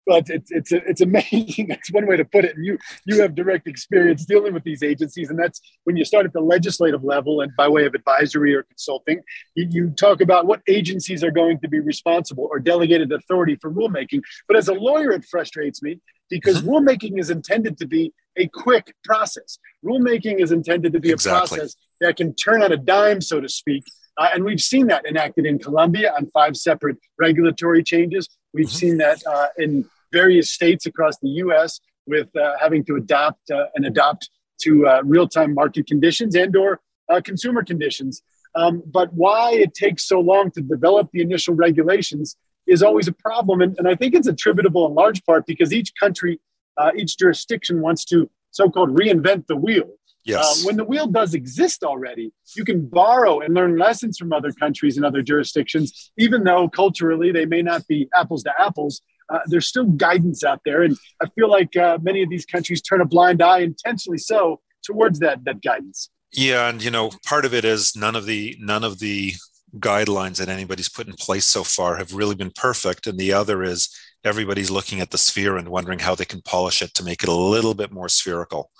but 0.05 0.29
it's 0.29 0.51
it's 0.51 0.71
it's 0.71 1.01
amazing. 1.01 1.67
That's 1.69 1.91
one 1.91 2.07
way 2.07 2.17
to 2.17 2.25
put 2.25 2.45
it. 2.45 2.55
And 2.55 2.65
you 2.65 2.77
you 3.05 3.21
have 3.21 3.35
direct 3.35 3.67
experience 3.67 4.25
dealing 4.25 4.53
with 4.53 4.63
these 4.63 4.83
agencies, 4.83 5.29
and 5.29 5.39
that's 5.39 5.61
when 5.83 5.97
you 5.97 6.05
start 6.05 6.25
at 6.25 6.33
the 6.33 6.41
legislative 6.41 7.03
level 7.03 7.41
and 7.41 7.51
by 7.57 7.67
way 7.67 7.85
of 7.85 7.93
advisory 7.93 8.53
or 8.53 8.63
consulting, 8.63 9.21
you, 9.55 9.67
you 9.69 9.89
talk 9.91 10.21
about 10.21 10.45
what 10.45 10.61
agencies 10.67 11.23
are 11.23 11.31
going 11.31 11.59
to 11.59 11.67
be 11.67 11.79
responsible 11.79 12.47
or 12.51 12.59
delegated 12.59 13.11
authority 13.11 13.55
for 13.55 13.71
rulemaking. 13.71 14.21
But 14.47 14.57
as 14.57 14.67
a 14.67 14.73
lawyer, 14.73 15.11
it 15.11 15.25
frustrates 15.25 15.81
me 15.81 15.99
because 16.29 16.61
mm-hmm. 16.61 16.69
rulemaking 16.69 17.19
is 17.19 17.29
intended 17.29 17.77
to 17.79 17.87
be 17.87 18.13
a 18.37 18.47
quick 18.47 18.93
process. 19.03 19.59
Rulemaking 19.83 20.41
is 20.41 20.51
intended 20.51 20.93
to 20.93 20.99
be 20.99 21.11
exactly. 21.11 21.57
a 21.57 21.59
process 21.59 21.75
that 22.01 22.17
can 22.17 22.33
turn 22.35 22.61
on 22.63 22.71
a 22.71 22.77
dime, 22.77 23.21
so 23.21 23.39
to 23.39 23.49
speak. 23.49 23.83
Uh, 24.17 24.29
and 24.33 24.43
we've 24.43 24.61
seen 24.61 24.87
that 24.87 25.05
enacted 25.05 25.45
in 25.45 25.59
Colombia 25.59 26.13
on 26.15 26.29
five 26.31 26.55
separate 26.55 26.97
regulatory 27.19 27.83
changes. 27.83 28.29
We've 28.53 28.67
mm-hmm. 28.67 28.75
seen 28.75 28.97
that 28.97 29.21
uh, 29.27 29.47
in 29.57 29.85
various 30.21 30.47
states 30.51 30.85
across 30.85 31.15
the 31.19 31.31
U.S. 31.43 31.79
with 32.07 32.29
uh, 32.35 32.53
having 32.63 32.83
to 32.85 32.93
adapt 32.95 33.43
uh, 33.51 33.65
and 33.75 33.85
adopt 33.85 34.29
to 34.63 34.87
uh, 34.87 35.01
real-time 35.03 35.53
market 35.53 35.85
conditions 35.93 36.35
and/or 36.35 36.79
consumer 37.23 37.63
conditions. 37.63 38.23
Um, 38.55 38.81
but 38.97 39.13
why 39.13 39.51
it 39.65 39.73
takes 39.73 40.07
so 40.07 40.19
long 40.31 40.49
to 40.51 40.61
develop 40.61 41.09
the 41.11 41.21
initial 41.21 41.53
regulations 41.53 42.37
is 42.65 42.81
always 42.81 43.07
a 43.07 43.11
problem, 43.11 43.61
and, 43.61 43.77
and 43.77 43.87
I 43.87 43.95
think 43.95 44.15
it's 44.15 44.27
attributable 44.27 44.87
in 44.87 44.95
large 44.95 45.23
part 45.25 45.45
because 45.45 45.71
each 45.79 45.91
country, 45.99 46.39
uh, 46.77 46.91
each 46.95 47.17
jurisdiction 47.17 47.81
wants 47.81 48.05
to 48.05 48.29
so-called 48.51 48.97
reinvent 48.97 49.45
the 49.47 49.57
wheel. 49.65 49.89
Yes. 50.23 50.43
Uh, 50.43 50.67
when 50.67 50.77
the 50.77 50.83
wheel 50.83 51.05
does 51.05 51.35
exist 51.35 51.83
already, 51.83 52.31
you 52.55 52.65
can 52.65 52.87
borrow 52.87 53.41
and 53.41 53.53
learn 53.53 53.77
lessons 53.77 54.17
from 54.17 54.33
other 54.33 54.51
countries 54.51 54.97
and 54.97 55.05
other 55.05 55.21
jurisdictions, 55.21 56.11
even 56.17 56.43
though 56.43 56.67
culturally 56.67 57.31
they 57.31 57.45
may 57.45 57.61
not 57.61 57.85
be 57.87 58.07
apples 58.15 58.41
to 58.43 58.51
apples 58.57 59.01
uh, 59.29 59.39
there's 59.47 59.67
still 59.67 59.85
guidance 59.85 60.43
out 60.43 60.61
there, 60.65 60.83
and 60.83 60.97
I 61.21 61.27
feel 61.29 61.49
like 61.49 61.75
uh, 61.75 61.97
many 62.01 62.21
of 62.23 62.29
these 62.29 62.45
countries 62.45 62.81
turn 62.81 63.01
a 63.01 63.05
blind 63.05 63.41
eye, 63.41 63.59
intentionally 63.59 64.17
so, 64.17 64.61
towards 64.83 65.19
that 65.19 65.43
that 65.45 65.61
guidance. 65.61 66.09
Yeah, 66.31 66.69
and 66.69 66.83
you 66.83 66.91
know, 66.91 67.11
part 67.25 67.45
of 67.45 67.53
it 67.53 67.65
is 67.65 67.95
none 67.95 68.15
of 68.15 68.25
the 68.25 68.55
none 68.59 68.83
of 68.83 68.99
the 68.99 69.33
guidelines 69.77 70.37
that 70.37 70.49
anybody's 70.49 70.89
put 70.89 71.07
in 71.07 71.13
place 71.13 71.45
so 71.45 71.63
far 71.63 71.97
have 71.97 72.13
really 72.13 72.35
been 72.35 72.51
perfect, 72.51 73.07
and 73.07 73.17
the 73.17 73.33
other 73.33 73.63
is 73.63 73.89
everybody's 74.23 74.71
looking 74.71 75.01
at 75.01 75.11
the 75.11 75.17
sphere 75.17 75.57
and 75.57 75.69
wondering 75.69 75.99
how 75.99 76.15
they 76.15 76.25
can 76.25 76.41
polish 76.41 76.81
it 76.81 76.93
to 76.95 77.03
make 77.03 77.23
it 77.23 77.29
a 77.29 77.33
little 77.33 77.73
bit 77.73 77.91
more 77.91 78.09
spherical. 78.09 78.71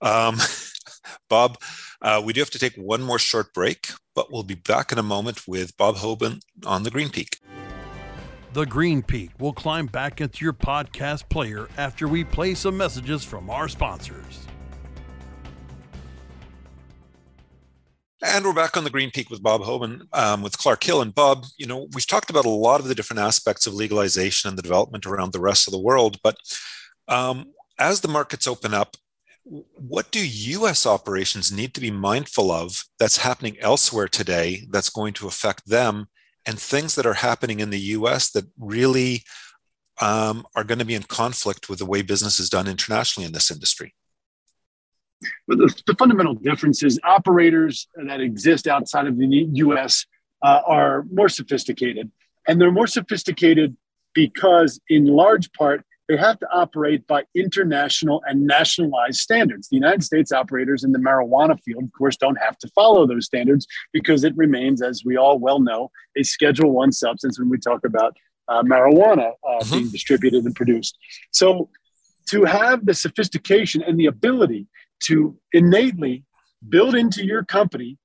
Um, 0.00 0.38
Bob, 1.28 1.58
uh, 2.00 2.22
we 2.24 2.32
do 2.32 2.40
have 2.40 2.50
to 2.50 2.58
take 2.58 2.76
one 2.76 3.02
more 3.02 3.18
short 3.18 3.52
break, 3.52 3.88
but 4.14 4.32
we'll 4.32 4.42
be 4.42 4.54
back 4.54 4.92
in 4.92 4.98
a 4.98 5.02
moment 5.02 5.46
with 5.46 5.76
Bob 5.76 5.96
Hoban 5.96 6.40
on 6.64 6.82
the 6.82 6.90
Green 6.90 7.10
Peak. 7.10 7.38
The 8.54 8.64
Green 8.64 9.02
Peak 9.02 9.32
will 9.40 9.52
climb 9.52 9.86
back 9.86 10.20
into 10.20 10.44
your 10.44 10.52
podcast 10.52 11.28
player 11.28 11.68
after 11.76 12.06
we 12.06 12.22
play 12.22 12.54
some 12.54 12.76
messages 12.76 13.24
from 13.24 13.50
our 13.50 13.66
sponsors. 13.66 14.46
And 18.24 18.44
we're 18.44 18.52
back 18.52 18.76
on 18.76 18.84
the 18.84 18.90
Green 18.90 19.10
Peak 19.10 19.28
with 19.28 19.42
Bob 19.42 19.62
Hoban 19.62 20.02
um, 20.12 20.40
with 20.40 20.56
Clark 20.56 20.84
Hill. 20.84 21.02
And 21.02 21.12
Bob, 21.12 21.46
you 21.56 21.66
know, 21.66 21.88
we've 21.94 22.06
talked 22.06 22.30
about 22.30 22.44
a 22.44 22.48
lot 22.48 22.78
of 22.78 22.86
the 22.86 22.94
different 22.94 23.18
aspects 23.18 23.66
of 23.66 23.74
legalization 23.74 24.46
and 24.48 24.56
the 24.56 24.62
development 24.62 25.04
around 25.04 25.32
the 25.32 25.40
rest 25.40 25.66
of 25.66 25.72
the 25.72 25.80
world. 25.80 26.18
But 26.22 26.36
um, 27.08 27.46
as 27.80 28.02
the 28.02 28.08
markets 28.08 28.46
open 28.46 28.72
up, 28.72 28.96
what 29.42 30.12
do 30.12 30.24
US 30.24 30.86
operations 30.86 31.50
need 31.50 31.74
to 31.74 31.80
be 31.80 31.90
mindful 31.90 32.52
of 32.52 32.84
that's 33.00 33.16
happening 33.16 33.56
elsewhere 33.58 34.06
today 34.06 34.68
that's 34.70 34.90
going 34.90 35.12
to 35.14 35.26
affect 35.26 35.68
them 35.68 36.06
and 36.46 36.58
things 36.58 36.94
that 36.94 37.06
are 37.06 37.14
happening 37.14 37.60
in 37.60 37.70
the 37.70 37.78
US 37.78 38.30
that 38.32 38.44
really 38.58 39.22
um, 40.00 40.46
are 40.54 40.64
going 40.64 40.78
to 40.78 40.84
be 40.84 40.94
in 40.94 41.04
conflict 41.04 41.68
with 41.68 41.78
the 41.78 41.86
way 41.86 42.02
business 42.02 42.40
is 42.40 42.50
done 42.50 42.66
internationally 42.66 43.26
in 43.26 43.32
this 43.32 43.50
industry? 43.50 43.94
But 45.46 45.58
the, 45.58 45.82
the 45.86 45.94
fundamental 45.94 46.34
difference 46.34 46.82
is 46.82 47.00
operators 47.04 47.88
that 47.96 48.20
exist 48.20 48.66
outside 48.66 49.06
of 49.06 49.16
the 49.16 49.26
US 49.26 50.06
uh, 50.42 50.60
are 50.66 51.04
more 51.10 51.28
sophisticated. 51.28 52.10
And 52.46 52.60
they're 52.60 52.72
more 52.72 52.86
sophisticated 52.86 53.76
because, 54.14 54.80
in 54.88 55.06
large 55.06 55.50
part, 55.52 55.84
they 56.08 56.16
have 56.16 56.38
to 56.40 56.48
operate 56.52 57.06
by 57.06 57.24
international 57.34 58.22
and 58.26 58.46
nationalized 58.46 59.20
standards. 59.20 59.68
The 59.68 59.76
United 59.76 60.04
States 60.04 60.32
operators 60.32 60.84
in 60.84 60.92
the 60.92 60.98
marijuana 60.98 61.58
field, 61.62 61.84
of 61.84 61.92
course, 61.96 62.16
don't 62.16 62.36
have 62.36 62.58
to 62.58 62.68
follow 62.74 63.06
those 63.06 63.26
standards 63.26 63.66
because 63.92 64.24
it 64.24 64.36
remains, 64.36 64.82
as 64.82 65.02
we 65.04 65.16
all 65.16 65.38
well 65.38 65.60
know, 65.60 65.90
a 66.16 66.22
Schedule 66.22 66.72
One 66.72 66.92
substance 66.92 67.38
when 67.38 67.48
we 67.48 67.58
talk 67.58 67.86
about 67.86 68.16
uh, 68.48 68.62
marijuana 68.62 69.30
uh, 69.30 69.58
mm-hmm. 69.60 69.74
being 69.74 69.90
distributed 69.90 70.44
and 70.44 70.54
produced. 70.54 70.98
So, 71.30 71.70
to 72.30 72.44
have 72.44 72.86
the 72.86 72.94
sophistication 72.94 73.82
and 73.82 73.98
the 73.98 74.06
ability 74.06 74.66
to 75.04 75.36
innately 75.52 76.24
build 76.68 76.94
into 76.94 77.24
your 77.24 77.44
company 77.44 77.98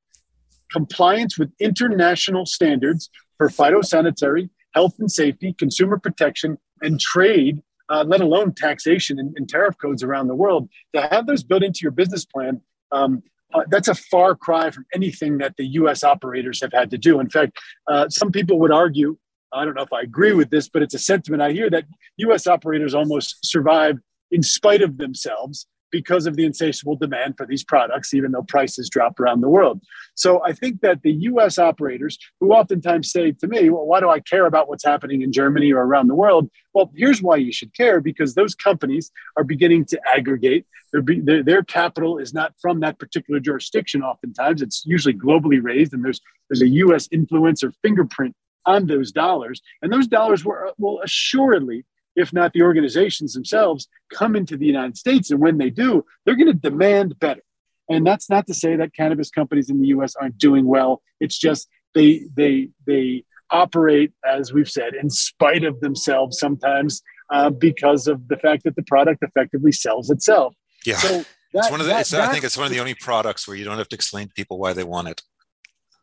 compliance 0.72 1.38
with 1.38 1.52
international 1.60 2.46
standards 2.46 3.10
for 3.38 3.50
phytosanitary, 3.50 4.50
health 4.74 4.94
and 5.00 5.12
safety, 5.12 5.54
consumer 5.58 5.98
protection, 5.98 6.58
and 6.82 7.00
trade 7.00 7.62
uh, 7.90 8.04
let 8.08 8.22
alone 8.22 8.54
taxation 8.54 9.20
and, 9.20 9.34
and, 9.38 9.50
tariff 9.50 9.76
codes 9.78 10.04
around 10.04 10.28
the 10.28 10.36
world, 10.36 10.70
to 10.94 11.02
have 11.02 11.26
those 11.26 11.44
built 11.44 11.64
into 11.64 11.80
your 11.82 11.92
business 11.92 12.26
plan, 12.26 12.62
um, 12.92 13.24
uh, 13.54 13.64
that's 13.70 13.88
a 13.88 13.96
far 13.96 14.36
cry 14.36 14.70
from 14.70 14.86
anything 14.94 15.40
that 15.40 15.56
the 15.58 15.66
US 15.66 16.04
operators 16.04 16.62
have 16.62 16.72
had 16.72 16.92
to 16.92 16.98
do. 16.98 17.20
In 17.20 17.30
fact, 17.30 17.58
uh, 17.88 18.08
some 18.10 18.32
people 18.32 18.60
would 18.60 18.72
argue, 18.72 19.18
I 19.52 19.66
don't 19.66 19.74
know 19.74 19.84
if 19.84 19.94
I 19.94 20.02
agree 20.02 20.34
with 20.34 20.52
this, 20.52 20.70
but 20.70 20.84
it's 20.84 20.94
a 20.94 21.00
sentiment 21.00 21.42
I 21.42 21.52
hear 21.52 21.70
that 21.72 21.86
US 22.18 22.46
operators 22.46 22.94
almost 22.94 23.44
survive 23.44 23.98
in 24.32 24.44
spite 24.44 24.82
of 24.82 24.98
themselves 24.98 25.66
because 25.92 26.26
of 26.26 26.36
the 26.36 26.46
insatiable 26.46 26.96
demand 26.96 27.36
for 27.38 27.46
these 27.46 27.64
products, 27.64 28.14
even 28.14 28.32
though 28.32 28.44
prices 28.44 28.90
drop 28.90 29.20
around 29.20 29.42
the 29.42 29.50
world. 29.50 29.82
So 30.16 30.44
I 30.44 30.54
think 30.54 30.82
that 30.82 31.02
the 31.02 31.12
US 31.12 31.58
operators, 31.58 32.18
who 32.40 32.52
oftentimes 32.52 33.12
say 33.12 33.32
to 33.32 33.48
me, 33.48 33.70
well, 33.70 33.86
why 33.86 34.00
do 34.00 34.10
I 34.10 34.20
care 34.20 34.46
about 34.46 34.70
what's 34.70 34.86
happening 34.86 35.22
in 35.22 35.32
Germany 35.32 35.72
or 35.72 35.82
around 35.82 36.08
the 36.08 36.16
world? 36.16 36.50
Well, 36.74 36.92
here's 36.96 37.22
why 37.22 37.38
you 37.38 37.52
should 37.52 37.74
care 37.74 38.02
because 38.02 38.36
those 38.36 38.56
companies 38.56 39.12
are 39.38 39.44
beginning 39.44 39.86
to 39.86 40.00
aggregate. 40.14 40.66
Be, 41.04 41.20
their, 41.20 41.44
their 41.44 41.64
capital 41.64 42.18
is 42.18 42.34
not 42.34 42.54
from 42.62 42.80
that 42.80 42.98
particular 42.98 43.40
jurisdiction, 43.40 44.02
oftentimes. 44.02 44.62
It's 44.62 44.84
usually 44.86 45.14
globally 45.14 45.62
raised, 45.62 45.94
and 45.94 46.04
there's, 46.04 46.20
there's 46.50 46.64
a 46.64 46.70
US 46.70 47.08
influence 47.12 47.64
or 47.64 47.74
fingerprint 47.84 48.36
on 48.66 48.88
those 48.88 49.12
dollars. 49.12 49.62
And 49.82 49.92
those 49.92 50.08
dollars 50.08 50.44
were, 50.44 50.72
will 50.78 51.02
assuredly 51.02 51.86
if 52.20 52.34
not 52.34 52.54
the 52.54 52.62
organizations 52.62 53.34
themselves, 53.34 53.88
come 54.14 54.36
into 54.36 54.58
the 54.58 54.66
United 54.66 54.98
States. 54.98 55.32
And 55.32 55.40
when 55.40 55.58
they 55.58 55.70
do, 55.70 56.06
they're 56.26 56.36
going 56.36 56.48
to 56.48 56.54
demand 56.54 57.18
better. 57.20 57.42
And 57.90 58.06
that's 58.06 58.30
not 58.30 58.46
to 58.48 58.54
say 58.54 58.76
that 58.76 58.94
cannabis 58.94 59.32
companies 59.32 59.70
in 59.70 59.82
the 59.82 59.88
US 59.88 60.16
aren't 60.16 60.38
doing 60.38 60.66
well. 60.66 61.02
It's 61.20 61.38
just 61.38 61.68
they 61.96 62.26
they 62.36 62.70
they 62.86 63.24
operate, 63.50 64.12
as 64.24 64.54
we've 64.54 64.70
said, 64.70 64.94
in 64.94 65.10
spite 65.10 65.64
of 65.64 65.80
themselves 65.80 66.38
sometimes 66.38 67.02
uh, 67.32 67.50
because 67.50 68.08
of 68.08 68.28
the 68.28 68.38
fact 68.38 68.64
that 68.64 68.76
the 68.76 68.84
product 68.84 69.24
effectively 69.24 69.72
sells 69.72 70.12
itself. 70.12 70.54
Yeah. 70.86 70.98
So 70.98 71.08
that, 71.18 71.26
it's 71.54 71.72
one 71.72 71.80
of 71.80 71.88
the, 71.88 71.94
that, 71.94 72.14
I 72.14 72.32
think 72.32 72.44
it's 72.44 72.58
one 72.58 72.68
of 72.68 72.72
the 72.72 72.80
only 72.80 72.94
products 72.94 73.48
where 73.48 73.58
you 73.58 73.66
don't 73.66 73.80
have 73.80 73.90
to 73.90 73.96
explain 73.96 74.28
to 74.28 74.34
people 74.34 74.60
why 74.60 74.74
they 74.74 74.84
want 74.84 75.08
it. 75.08 75.22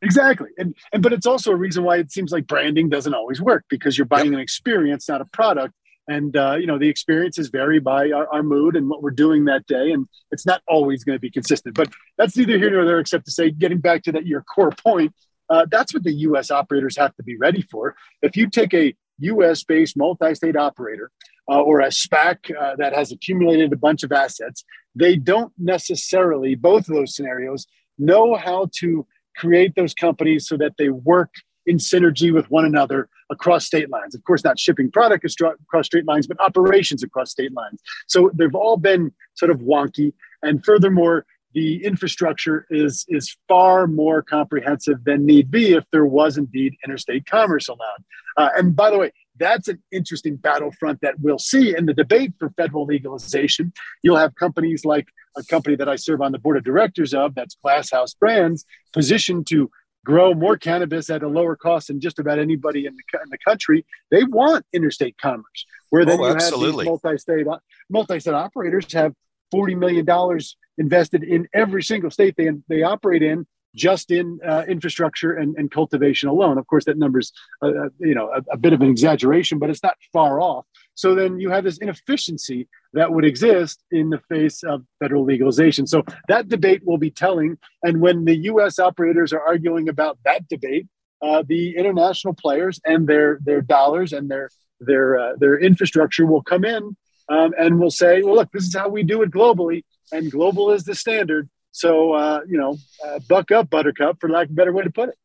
Exactly. 0.02 0.50
And 0.58 0.74
and 0.92 1.02
but 1.02 1.12
it's 1.12 1.26
also 1.26 1.52
a 1.52 1.56
reason 1.56 1.84
why 1.84 1.98
it 1.98 2.10
seems 2.10 2.32
like 2.32 2.46
branding 2.46 2.88
doesn't 2.88 3.14
always 3.14 3.40
work 3.40 3.64
because 3.70 3.96
you're 3.96 4.06
buying 4.06 4.26
yep. 4.26 4.34
an 4.34 4.40
experience, 4.40 5.08
not 5.08 5.20
a 5.20 5.24
product 5.24 5.74
and 6.08 6.36
uh, 6.36 6.56
you 6.58 6.66
know 6.66 6.78
the 6.78 6.88
experiences 6.88 7.48
vary 7.48 7.80
by 7.80 8.10
our, 8.10 8.28
our, 8.32 8.42
mood 8.42 8.76
and 8.76 8.88
what 8.88 9.02
we're 9.02 9.10
doing 9.10 9.44
that 9.44 9.66
day 9.66 9.90
and 9.90 10.06
it's 10.30 10.46
not 10.46 10.62
always 10.68 11.04
going 11.04 11.16
to 11.16 11.20
be 11.20 11.30
consistent 11.30 11.74
but 11.74 11.88
that's 12.16 12.36
neither 12.36 12.58
here 12.58 12.70
nor 12.70 12.84
there 12.84 13.00
except 13.00 13.24
to 13.24 13.30
say 13.30 13.50
getting 13.50 13.78
back 13.78 14.02
to 14.02 14.12
that 14.12 14.26
your 14.26 14.42
core 14.42 14.72
point 14.84 15.12
uh, 15.48 15.66
that's 15.70 15.94
what 15.94 16.02
the 16.02 16.12
us 16.12 16.50
operators 16.50 16.96
have 16.96 17.14
to 17.16 17.22
be 17.22 17.36
ready 17.36 17.62
for. 17.62 17.94
If 18.22 18.36
you 18.36 18.48
take 18.48 18.74
a 18.74 18.94
us 19.20 19.64
based 19.64 19.96
multi-state 19.96 20.56
operator 20.56 21.10
uh, 21.50 21.60
or 21.60 21.80
a 21.80 21.88
spac 21.88 22.54
uh, 22.54 22.76
that 22.76 22.94
has 22.94 23.12
accumulated 23.12 23.72
a 23.72 23.76
bunch 23.76 24.02
of 24.02 24.12
assets 24.12 24.62
they 24.94 25.16
don't 25.16 25.52
necessarily 25.56 26.54
both 26.54 26.86
of 26.88 26.94
those 26.94 27.16
scenarios 27.16 27.66
know 27.98 28.34
how 28.34 28.68
to 28.74 29.06
create 29.34 29.74
those 29.74 29.94
companies 29.94 30.46
so 30.46 30.58
that 30.58 30.74
they 30.76 30.90
work 30.90 31.30
in 31.66 31.78
synergy 31.78 32.32
with 32.32 32.50
one 32.50 32.64
another 32.64 33.08
across 33.30 33.66
state 33.66 33.90
lines. 33.90 34.14
Of 34.14 34.24
course, 34.24 34.44
not 34.44 34.58
shipping 34.58 34.90
product 34.90 35.24
across 35.24 35.86
state 35.86 36.06
lines, 36.06 36.26
but 36.26 36.40
operations 36.40 37.02
across 37.02 37.30
state 37.30 37.52
lines. 37.52 37.80
So 38.06 38.30
they've 38.34 38.54
all 38.54 38.76
been 38.76 39.12
sort 39.34 39.50
of 39.50 39.58
wonky. 39.60 40.12
And 40.42 40.64
furthermore, 40.64 41.26
the 41.54 41.82
infrastructure 41.84 42.66
is 42.68 43.06
is 43.08 43.34
far 43.48 43.86
more 43.86 44.20
comprehensive 44.22 45.02
than 45.04 45.24
need 45.24 45.50
be 45.50 45.72
if 45.72 45.84
there 45.90 46.04
was 46.04 46.36
indeed 46.36 46.74
interstate 46.84 47.24
commerce 47.24 47.68
allowed. 47.68 48.04
Uh, 48.36 48.50
and 48.56 48.76
by 48.76 48.90
the 48.90 48.98
way, 48.98 49.10
that's 49.38 49.68
an 49.68 49.82
interesting 49.90 50.36
battlefront 50.36 51.00
that 51.00 51.18
we'll 51.20 51.38
see 51.38 51.74
in 51.74 51.86
the 51.86 51.94
debate 51.94 52.34
for 52.38 52.50
federal 52.50 52.84
legalization. 52.84 53.72
You'll 54.02 54.16
have 54.16 54.34
companies 54.34 54.84
like 54.84 55.08
a 55.36 55.42
company 55.44 55.76
that 55.76 55.88
I 55.88 55.96
serve 55.96 56.20
on 56.20 56.32
the 56.32 56.38
board 56.38 56.56
of 56.56 56.64
directors 56.64 57.14
of, 57.14 57.34
that's 57.34 57.56
Glass 57.62 57.90
House 57.90 58.14
Brands, 58.14 58.64
positioned 58.92 59.46
to 59.48 59.70
grow 60.06 60.32
more 60.32 60.56
cannabis 60.56 61.10
at 61.10 61.24
a 61.24 61.28
lower 61.28 61.56
cost 61.56 61.88
than 61.88 62.00
just 62.00 62.20
about 62.20 62.38
anybody 62.38 62.86
in 62.86 62.94
the, 62.94 63.18
in 63.20 63.28
the 63.28 63.38
country. 63.38 63.84
They 64.12 64.22
want 64.22 64.64
interstate 64.72 65.18
commerce, 65.18 65.66
where 65.90 66.04
then 66.04 66.20
oh, 66.20 66.28
you 66.28 66.32
absolutely. 66.32 66.84
have 66.84 66.92
multi-state 67.02 67.46
multi-state 67.90 68.34
operators 68.34 68.90
have 68.92 69.12
forty 69.50 69.74
million 69.74 70.04
dollars 70.04 70.56
invested 70.78 71.24
in 71.24 71.48
every 71.52 71.82
single 71.82 72.10
state 72.10 72.34
they 72.36 72.50
they 72.68 72.82
operate 72.82 73.22
in 73.22 73.46
just 73.74 74.10
in 74.10 74.38
uh, 74.46 74.62
infrastructure 74.66 75.34
and, 75.34 75.54
and, 75.58 75.70
cultivation 75.70 76.30
alone. 76.30 76.56
Of 76.56 76.66
course, 76.66 76.86
that 76.86 76.96
number's 76.96 77.30
uh, 77.60 77.66
uh, 77.66 77.88
you 77.98 78.14
know 78.14 78.30
a, 78.30 78.40
a, 78.52 78.56
bit 78.56 78.72
of 78.72 78.80
an 78.80 78.88
exaggeration, 78.88 79.58
but 79.58 79.68
it's 79.70 79.82
not 79.82 79.96
far 80.12 80.40
off. 80.40 80.64
So 80.96 81.14
then 81.14 81.38
you 81.38 81.50
have 81.50 81.62
this 81.62 81.78
inefficiency 81.78 82.68
that 82.94 83.12
would 83.12 83.24
exist 83.24 83.84
in 83.92 84.10
the 84.10 84.18
face 84.30 84.64
of 84.64 84.82
federal 84.98 85.24
legalization. 85.24 85.86
So 85.86 86.02
that 86.28 86.48
debate 86.48 86.82
will 86.84 86.98
be 86.98 87.10
telling. 87.10 87.58
And 87.82 88.00
when 88.00 88.24
the 88.24 88.36
U.S. 88.50 88.78
operators 88.78 89.32
are 89.32 89.40
arguing 89.40 89.88
about 89.88 90.18
that 90.24 90.48
debate, 90.48 90.88
uh, 91.22 91.44
the 91.46 91.76
international 91.76 92.34
players 92.34 92.80
and 92.84 93.06
their 93.06 93.38
their 93.42 93.60
dollars 93.60 94.12
and 94.12 94.30
their 94.30 94.50
their 94.80 95.18
uh, 95.18 95.32
their 95.38 95.58
infrastructure 95.58 96.26
will 96.26 96.42
come 96.42 96.64
in 96.64 96.96
um, 97.28 97.54
and 97.58 97.78
will 97.78 97.90
say, 97.90 98.22
"Well, 98.22 98.34
look, 98.34 98.50
this 98.52 98.66
is 98.66 98.74
how 98.74 98.88
we 98.88 99.02
do 99.02 99.22
it 99.22 99.30
globally, 99.30 99.84
and 100.12 100.30
global 100.30 100.72
is 100.72 100.84
the 100.84 100.94
standard." 100.94 101.48
So, 101.72 102.12
uh, 102.12 102.40
you 102.48 102.58
know, 102.58 102.78
uh, 103.06 103.18
buck 103.28 103.50
up, 103.50 103.68
Buttercup, 103.68 104.18
for 104.20 104.30
lack 104.30 104.46
of 104.46 104.52
a 104.52 104.54
better 104.54 104.72
way 104.72 104.82
to 104.84 104.90
put 104.90 105.10
it. 105.10 105.16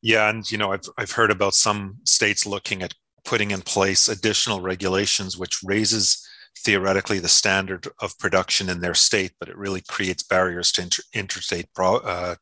Yeah, 0.00 0.28
and 0.30 0.50
you 0.50 0.58
know, 0.58 0.72
I've 0.72 0.88
I've 0.96 1.12
heard 1.12 1.30
about 1.30 1.54
some 1.54 1.98
states 2.04 2.46
looking 2.46 2.82
at 2.82 2.94
putting 3.24 3.50
in 3.50 3.62
place 3.62 4.08
additional 4.08 4.60
regulations, 4.60 5.36
which 5.36 5.62
raises 5.64 6.26
theoretically 6.58 7.18
the 7.18 7.28
standard 7.28 7.88
of 8.00 8.18
production 8.18 8.68
in 8.68 8.80
their 8.80 8.94
state, 8.94 9.32
but 9.38 9.48
it 9.48 9.56
really 9.56 9.82
creates 9.88 10.22
barriers 10.22 10.70
to 10.72 10.82
inter- 10.82 11.02
interstate 11.12 11.66
pro- 11.74 11.96
uh, 11.96 12.36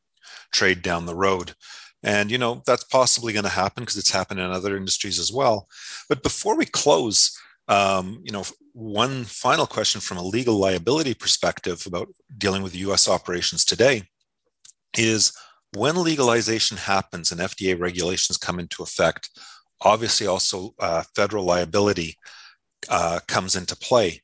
trade 0.51 0.81
down 0.81 1.05
the 1.05 1.15
road. 1.15 1.53
And 2.03 2.29
you 2.29 2.37
know 2.37 2.61
that's 2.65 2.83
possibly 2.83 3.31
going 3.31 3.43
to 3.43 3.49
happen 3.49 3.83
because 3.83 3.97
it's 3.97 4.11
happened 4.11 4.41
in 4.41 4.51
other 4.51 4.75
industries 4.75 5.19
as 5.19 5.31
well. 5.31 5.69
But 6.09 6.21
before 6.21 6.57
we 6.57 6.65
close, 6.65 7.37
um, 7.69 8.21
you 8.23 8.31
know, 8.31 8.43
one 8.73 9.23
final 9.23 9.65
question 9.65 10.01
from 10.01 10.17
a 10.17 10.23
legal 10.23 10.55
liability 10.55 11.13
perspective 11.13 11.83
about 11.85 12.09
dealing 12.37 12.61
with 12.61 12.75
U.S. 12.75 13.07
operations 13.07 13.63
today 13.63 14.03
is 14.97 15.31
when 15.75 15.95
legalization 15.95 16.77
happens 16.77 17.31
and 17.31 17.39
FDA 17.39 17.79
regulations 17.79 18.37
come 18.37 18.59
into 18.59 18.83
effect, 18.83 19.29
obviously 19.81 20.27
also 20.27 20.73
uh, 20.79 21.03
federal 21.15 21.45
liability 21.45 22.17
uh, 22.89 23.19
comes 23.27 23.55
into 23.55 23.75
play. 23.75 24.21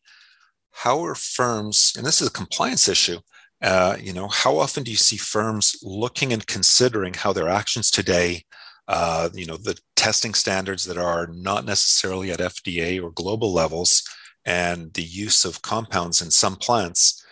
How 0.72 1.04
are 1.04 1.16
firms, 1.16 1.94
and 1.98 2.06
this 2.06 2.22
is 2.22 2.28
a 2.28 2.32
compliance 2.32 2.88
issue, 2.88 3.20
uh, 3.62 3.98
you 4.00 4.14
know, 4.14 4.28
how 4.30 4.58
often 4.58 4.84
do 4.84 4.92
you 4.92 4.98
see 4.98 5.18
firms 5.18 5.78
looking 5.84 6.32
and 6.32 6.46
considering 6.48 7.14
how 7.14 7.34
their 7.34 7.50
actions 7.50 7.92
today 7.92 8.44
uh, 8.90 9.30
you 9.36 9.46
know, 9.46 9.56
the 9.56 9.80
testing 9.96 10.34
standards 10.34 10.84
that 10.84 10.98
are 10.98 11.28
not 11.28 11.64
necessarily 11.64 12.32
at 12.32 12.40
FDA 12.40 13.02
or 13.02 13.12
global 13.12 13.54
levels, 13.54 14.04
and 14.46 14.92
the 14.94 15.04
use 15.04 15.46
of 15.46 15.62
compounds 15.62 16.24
in 16.24 16.32
some 16.32 16.56
plants. 16.56 17.24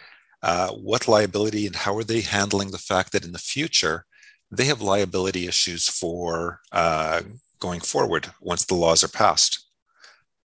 Uh, 0.43 0.69
what 0.69 1.08
liability 1.08 1.65
and 1.65 1.75
how 1.75 1.97
are 1.97 2.03
they 2.03 2.21
handling 2.21 2.69
the 2.69 2.77
fact 2.77 3.12
that 3.12 3.25
in 3.25 3.32
the 3.32 3.39
future 3.39 4.06
they 4.51 4.65
have 4.65 4.84
liability 4.84 5.47
issues 5.47 5.89
for 5.89 6.60
uh, 6.71 7.21
going 7.60 7.80
forward 7.80 8.30
once 8.39 8.65
the 8.65 8.76
laws 8.76 9.04
are 9.04 9.10
passed 9.10 9.67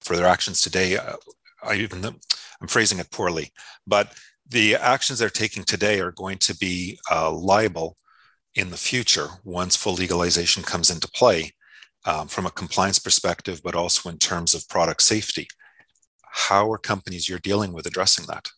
for 0.01 0.17
their 0.17 0.27
actions 0.27 0.61
today? 0.61 0.97
Uh, 0.97 1.17
I 1.63 1.77
even 1.77 2.05
I'm 2.05 2.69
phrasing 2.69 2.99
it 2.99 3.11
poorly, 3.11 3.53
but 3.87 4.13
the 4.49 4.77
actions 4.77 5.19
they're 5.19 5.31
taking 5.31 5.65
today 5.65 6.01
are 6.01 6.13
going 6.13 6.39
to 6.39 6.57
be 6.57 6.99
uh, 7.11 7.31
liable 7.31 7.97
in 8.55 8.71
the 8.71 8.77
future 8.77 9.29
once 9.45 9.77
full 9.77 9.95
legalization 9.95 10.63
comes 10.63 10.91
into 10.91 11.09
play 11.09 11.53
um, 12.07 12.29
from 12.29 12.47
a 12.47 12.51
compliance 12.51 12.99
perspective, 12.99 13.61
but 13.63 13.75
also 13.75 14.09
in 14.09 14.19
terms 14.19 14.55
of 14.55 14.69
product 14.69 15.03
safety. 15.03 15.49
How 16.23 16.71
are 16.73 16.79
companies 16.79 17.29
you're 17.29 17.39
dealing 17.39 17.73
with 17.73 17.87
addressing 17.87 18.27
that? 18.27 18.49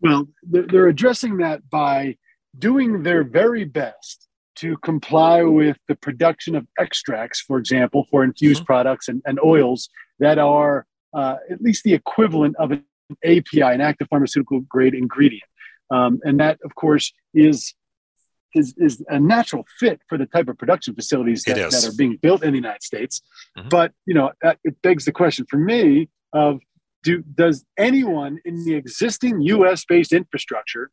Well, 0.00 0.28
they're 0.42 0.86
addressing 0.86 1.38
that 1.38 1.68
by 1.68 2.16
doing 2.56 3.02
their 3.02 3.24
very 3.24 3.64
best 3.64 4.27
to 4.58 4.76
comply 4.78 5.42
with 5.42 5.76
the 5.86 5.94
production 5.94 6.54
of 6.56 6.66
extracts, 6.78 7.40
for 7.40 7.58
example, 7.58 8.06
for 8.10 8.24
infused 8.24 8.60
mm-hmm. 8.60 8.66
products 8.66 9.08
and, 9.08 9.22
and, 9.24 9.38
oils 9.44 9.88
that 10.18 10.38
are 10.38 10.86
uh, 11.14 11.36
at 11.50 11.60
least 11.60 11.84
the 11.84 11.94
equivalent 11.94 12.56
of 12.56 12.72
an 12.72 12.84
API, 13.24 13.62
an 13.62 13.80
active 13.80 14.08
pharmaceutical 14.08 14.60
grade 14.60 14.94
ingredient. 14.94 15.48
Um, 15.90 16.20
and 16.24 16.40
that, 16.40 16.58
of 16.64 16.74
course, 16.74 17.12
is 17.34 17.74
is, 18.54 18.74
is 18.78 19.04
a 19.08 19.20
natural 19.20 19.66
fit 19.78 20.00
for 20.08 20.16
the 20.16 20.24
type 20.24 20.48
of 20.48 20.56
production 20.56 20.94
facilities 20.94 21.44
that, 21.44 21.56
that 21.56 21.84
are 21.84 21.94
being 21.96 22.16
built 22.16 22.42
in 22.42 22.52
the 22.52 22.56
United 22.56 22.82
States. 22.82 23.20
Mm-hmm. 23.56 23.68
But 23.68 23.92
you 24.06 24.14
know, 24.14 24.32
it 24.42 24.80
begs 24.82 25.04
the 25.04 25.12
question 25.12 25.46
for 25.48 25.58
me 25.58 26.08
of 26.32 26.60
do 27.02 27.22
does 27.22 27.64
anyone 27.78 28.38
in 28.44 28.64
the 28.64 28.74
existing 28.74 29.40
U.S. 29.42 29.84
based 29.84 30.12
infrastructure 30.12 30.90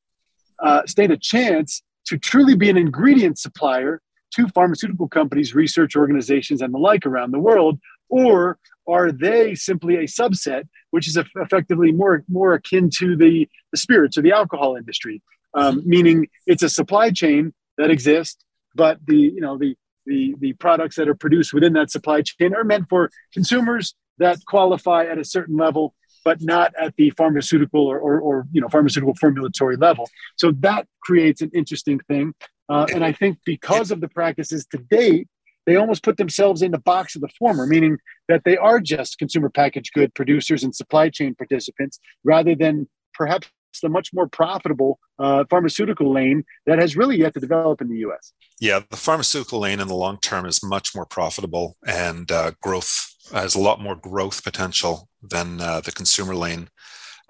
uh, 0.60 0.86
stand 0.86 1.12
a 1.12 1.18
chance 1.18 1.82
to 2.06 2.18
truly 2.18 2.56
be 2.56 2.70
an 2.70 2.78
ingredient 2.78 3.38
supplier 3.40 4.02
to 4.36 4.48
pharmaceutical 4.50 5.08
companies, 5.08 5.56
research 5.56 5.96
organizations, 5.96 6.62
and 6.62 6.74
the 6.74 6.78
like 6.78 7.06
around 7.06 7.32
the 7.32 7.40
world, 7.40 7.80
or 8.10 8.58
are 8.88 9.12
they 9.12 9.56
simply 9.56 9.96
a 9.96 10.04
subset, 10.04 10.64
which 10.92 11.08
is 11.08 11.18
effectively 11.36 11.92
more 11.92 12.24
more 12.28 12.54
akin 12.54 12.90
to 12.90 13.16
the, 13.16 13.48
the 13.72 13.78
spirits 13.78 14.18
or 14.18 14.22
the 14.22 14.32
alcohol 14.32 14.76
industry? 14.76 15.22
um, 15.56 15.82
meaning 15.86 16.28
it's 16.46 16.64
a 16.64 16.70
supply 16.70 17.10
chain 17.10 17.54
that 17.78 17.90
exists, 17.90 18.44
but 18.76 19.00
the 19.08 19.16
you 19.16 19.42
know 19.42 19.58
the 19.58 19.76
the 20.06 20.36
the 20.40 20.54
products 20.54 20.98
that 20.98 21.08
are 21.08 21.16
produced 21.16 21.54
within 21.54 21.74
that 21.74 21.90
supply 21.90 22.22
chain 22.22 22.54
are 22.54 22.64
meant 22.64 22.88
for 22.90 23.10
consumers 23.34 23.96
that 24.18 24.38
qualify 24.46 25.06
at 25.06 25.18
a 25.18 25.24
certain 25.24 25.58
level, 25.58 25.96
but 26.26 26.42
not 26.42 26.74
at 26.78 26.94
the 26.98 27.12
pharmaceutical 27.12 27.88
or 27.88 27.98
or, 28.00 28.20
or 28.20 28.48
you 28.52 28.60
know 28.60 28.68
pharmaceutical 28.68 29.14
formulatory 29.16 29.78
level. 29.78 30.10
So 30.36 30.52
that 30.60 30.88
creates 31.02 31.42
an 31.42 31.52
interesting 31.54 32.00
thing, 32.10 32.34
uh, 32.68 32.88
and 32.94 33.06
I 33.06 33.14
think 33.14 33.38
because 33.46 33.92
of 33.92 34.02
the 34.02 34.10
practices 34.10 34.66
to 34.72 34.78
date. 34.78 35.30
They 35.68 35.78
almost 35.78 36.04
put 36.04 36.18
themselves 36.18 36.62
in 36.62 36.70
the 36.70 36.78
box 36.78 37.16
of 37.16 37.22
the 37.22 37.28
former, 37.40 37.66
meaning 37.66 37.98
that 38.30 38.44
they 38.46 38.56
are 38.56 38.80
just 38.80 39.18
consumer 39.18 39.50
packaged 39.50 39.94
good 39.96 40.14
producers 40.14 40.64
and 40.64 40.76
supply 40.76 41.10
chain 41.10 41.34
participants 41.34 42.00
rather 42.24 42.54
than 42.54 42.88
perhaps 43.16 43.50
the 43.82 43.90
much 43.90 44.12
more 44.14 44.28
profitable 44.28 45.00
uh, 45.20 45.44
pharmaceutical 45.50 46.12
lane 46.12 46.44
that 46.66 46.80
has 46.80 46.96
really 46.96 47.18
yet 47.18 47.34
to 47.34 47.40
develop 47.40 47.82
in 47.82 47.90
the 47.90 47.98
U.S. 47.98 48.34
Yeah, 48.60 48.82
the 48.90 48.98
pharmaceutical 48.98 49.60
lane 49.60 49.80
in 49.80 49.88
the 49.88 49.96
long 49.96 50.18
term 50.20 50.46
is 50.46 50.64
much 50.64 50.96
more 50.96 51.06
profitable, 51.06 51.78
and 51.86 52.32
uh, 52.32 52.52
growth 52.62 53.16
has 53.34 53.56
a 53.56 53.60
lot 53.60 53.82
more 53.82 53.96
growth 53.96 54.44
potential 54.44 55.10
than 55.30 55.62
uh, 55.62 55.82
the 55.82 55.92
consumer 55.92 56.36
lane 56.36 56.70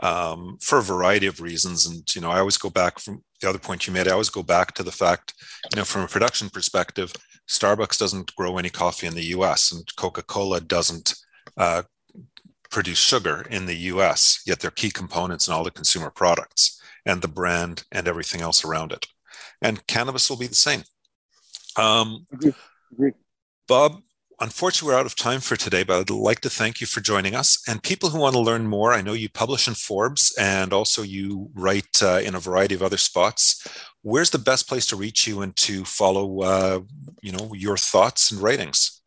um, 0.01 0.58
for 0.62 0.79
a 0.79 0.84
variety 0.84 1.27
of 1.27 1.41
reasons. 1.41 1.86
And 1.86 2.03
you 2.15 2.21
know, 2.21 2.31
I 2.31 2.39
always 2.39 2.58
go 2.58 2.69
back 2.69 2.99
from 2.99 3.23
the 3.41 3.49
other 3.49 3.60
point 3.60 3.88
you 3.88 3.93
made. 3.93 4.08
I 4.08 4.12
always 4.12 4.29
go 4.29 4.43
back 4.43 4.73
to 4.75 4.84
the 4.84 4.91
fact, 4.91 5.34
you 5.71 5.77
know, 5.77 5.86
from 5.86 6.01
a 6.01 6.08
production 6.08 6.49
perspective, 6.49 7.13
Starbucks 7.47 7.97
doesn't 7.97 8.36
grow 8.36 8.58
any 8.58 8.69
coffee 8.69 9.08
in 9.08 9.13
the 9.13 9.25
U.S. 9.25 9.71
and 9.71 9.84
Coca-Cola 9.95 10.62
doesn't 10.62 11.13
uh, 11.58 11.84
produce 12.71 12.97
sugar 12.97 13.45
in 13.49 13.65
the 13.65 13.75
US, 13.91 14.41
yet 14.45 14.60
they're 14.60 14.71
key 14.71 14.89
components 14.89 15.47
in 15.47 15.53
all 15.53 15.63
the 15.63 15.71
consumer 15.71 16.10
products 16.10 16.81
and 17.05 17.21
the 17.21 17.27
brand 17.27 17.84
and 17.91 18.08
everything 18.08 18.41
else 18.41 18.65
around 18.65 18.91
it. 18.91 19.05
And 19.62 19.86
cannabis 19.88 20.29
will 20.29 20.38
be 20.38 20.47
the 20.47 20.55
same. 20.55 20.84
Um, 21.77 22.25
Bob, 23.67 24.01
unfortunately, 24.39 24.93
we're 24.93 24.99
out 24.99 25.05
of 25.05 25.15
time 25.15 25.39
for 25.39 25.55
today, 25.55 25.83
but 25.83 25.99
I'd 25.99 26.09
like 26.09 26.41
to 26.41 26.49
thank 26.49 26.81
you 26.81 26.87
for 26.87 27.01
joining 27.01 27.35
us. 27.35 27.61
And 27.67 27.81
people 27.81 28.09
who 28.09 28.19
want 28.19 28.33
to 28.33 28.41
learn 28.41 28.67
more, 28.67 28.93
I 28.93 29.01
know 29.01 29.13
you 29.13 29.29
publish 29.29 29.67
in 29.67 29.73
Forbes 29.73 30.35
and 30.39 30.73
also 30.73 31.01
you 31.01 31.49
write 31.53 32.01
uh, 32.01 32.19
in 32.23 32.35
a 32.35 32.39
variety 32.39 32.75
of 32.75 32.83
other 32.83 32.97
spots. 32.97 33.65
Where's 34.01 34.29
the 34.29 34.39
best 34.39 34.67
place 34.67 34.85
to 34.87 34.95
reach 34.95 35.27
you 35.27 35.41
and 35.41 35.55
to 35.57 35.85
follow, 35.85 36.41
uh, 36.41 36.79
you 37.21 37.31
know, 37.31 37.53
your 37.53 37.77
thoughts 37.77 38.31
and 38.31 38.41
writings? 38.41 39.01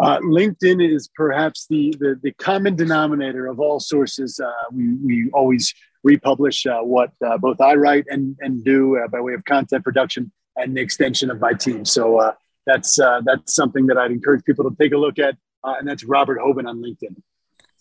Uh, 0.00 0.18
LinkedIn 0.18 0.84
is 0.92 1.08
perhaps 1.14 1.66
the, 1.68 1.94
the, 2.00 2.18
the 2.22 2.32
common 2.32 2.74
denominator 2.74 3.46
of 3.46 3.60
all 3.60 3.78
sources. 3.78 4.40
Uh, 4.40 4.50
we 4.72 4.94
we 4.94 5.30
always 5.32 5.72
republish 6.02 6.66
uh, 6.66 6.80
what 6.80 7.12
uh, 7.24 7.38
both 7.38 7.60
I 7.60 7.74
write 7.74 8.04
and 8.08 8.36
and 8.40 8.64
do 8.64 8.98
by 9.12 9.20
way 9.20 9.34
of 9.34 9.44
content 9.44 9.84
production 9.84 10.32
and 10.56 10.76
the 10.76 10.80
extension 10.80 11.30
of 11.30 11.38
my 11.40 11.52
team. 11.52 11.84
So 11.84 12.34
uh, 12.66 12.72
that's 12.72 12.96
that's 13.24 13.54
something 13.54 13.86
that 13.86 13.98
I'd 13.98 14.10
encourage 14.10 14.44
people 14.44 14.68
to 14.68 14.76
take 14.80 14.92
a 14.92 14.98
look 14.98 15.18
at, 15.18 15.36
and 15.64 15.88
that's 15.88 16.04
Robert 16.04 16.38
Hoban 16.38 16.68
on 16.68 16.82
LinkedIn. 16.82 17.16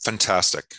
Fantastic. 0.04 0.76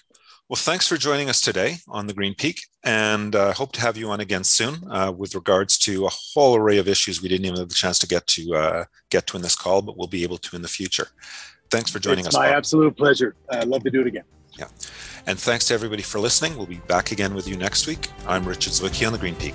Well, 0.48 0.56
thanks 0.56 0.86
for 0.86 0.98
joining 0.98 1.30
us 1.30 1.40
today 1.40 1.78
on 1.88 2.06
the 2.06 2.12
Green 2.12 2.34
Peak, 2.34 2.60
and 2.84 3.34
uh, 3.34 3.54
hope 3.54 3.72
to 3.72 3.80
have 3.80 3.96
you 3.96 4.10
on 4.10 4.20
again 4.20 4.44
soon 4.44 4.76
uh, 4.90 5.10
with 5.10 5.34
regards 5.34 5.78
to 5.78 6.04
a 6.04 6.10
whole 6.10 6.54
array 6.54 6.76
of 6.76 6.86
issues 6.86 7.22
we 7.22 7.30
didn't 7.30 7.46
even 7.46 7.58
have 7.58 7.70
the 7.70 7.74
chance 7.74 7.98
to 8.00 8.06
get 8.06 8.26
to 8.26 8.54
uh, 8.54 8.84
get 9.10 9.26
to 9.28 9.36
in 9.36 9.42
this 9.42 9.56
call, 9.56 9.80
but 9.80 9.96
we'll 9.96 10.06
be 10.06 10.22
able 10.22 10.36
to 10.36 10.54
in 10.54 10.60
the 10.60 10.68
future. 10.68 11.08
Thanks 11.70 11.90
for 11.90 11.98
joining 11.98 12.26
it's 12.26 12.28
us. 12.28 12.34
My 12.34 12.48
Bob. 12.48 12.58
absolute 12.58 12.94
pleasure. 12.94 13.34
I'd 13.48 13.68
love 13.68 13.84
to 13.84 13.90
do 13.90 14.02
it 14.02 14.06
again. 14.06 14.24
Yeah. 14.58 14.68
And 15.26 15.38
thanks 15.38 15.64
to 15.66 15.74
everybody 15.74 16.02
for 16.02 16.20
listening. 16.20 16.56
We'll 16.56 16.66
be 16.66 16.78
back 16.88 17.10
again 17.10 17.34
with 17.34 17.48
you 17.48 17.56
next 17.56 17.86
week. 17.86 18.10
I'm 18.26 18.46
Richard 18.46 18.74
Zwicky 18.74 19.06
on 19.06 19.14
the 19.14 19.18
Green 19.18 19.34
Peak. 19.36 19.54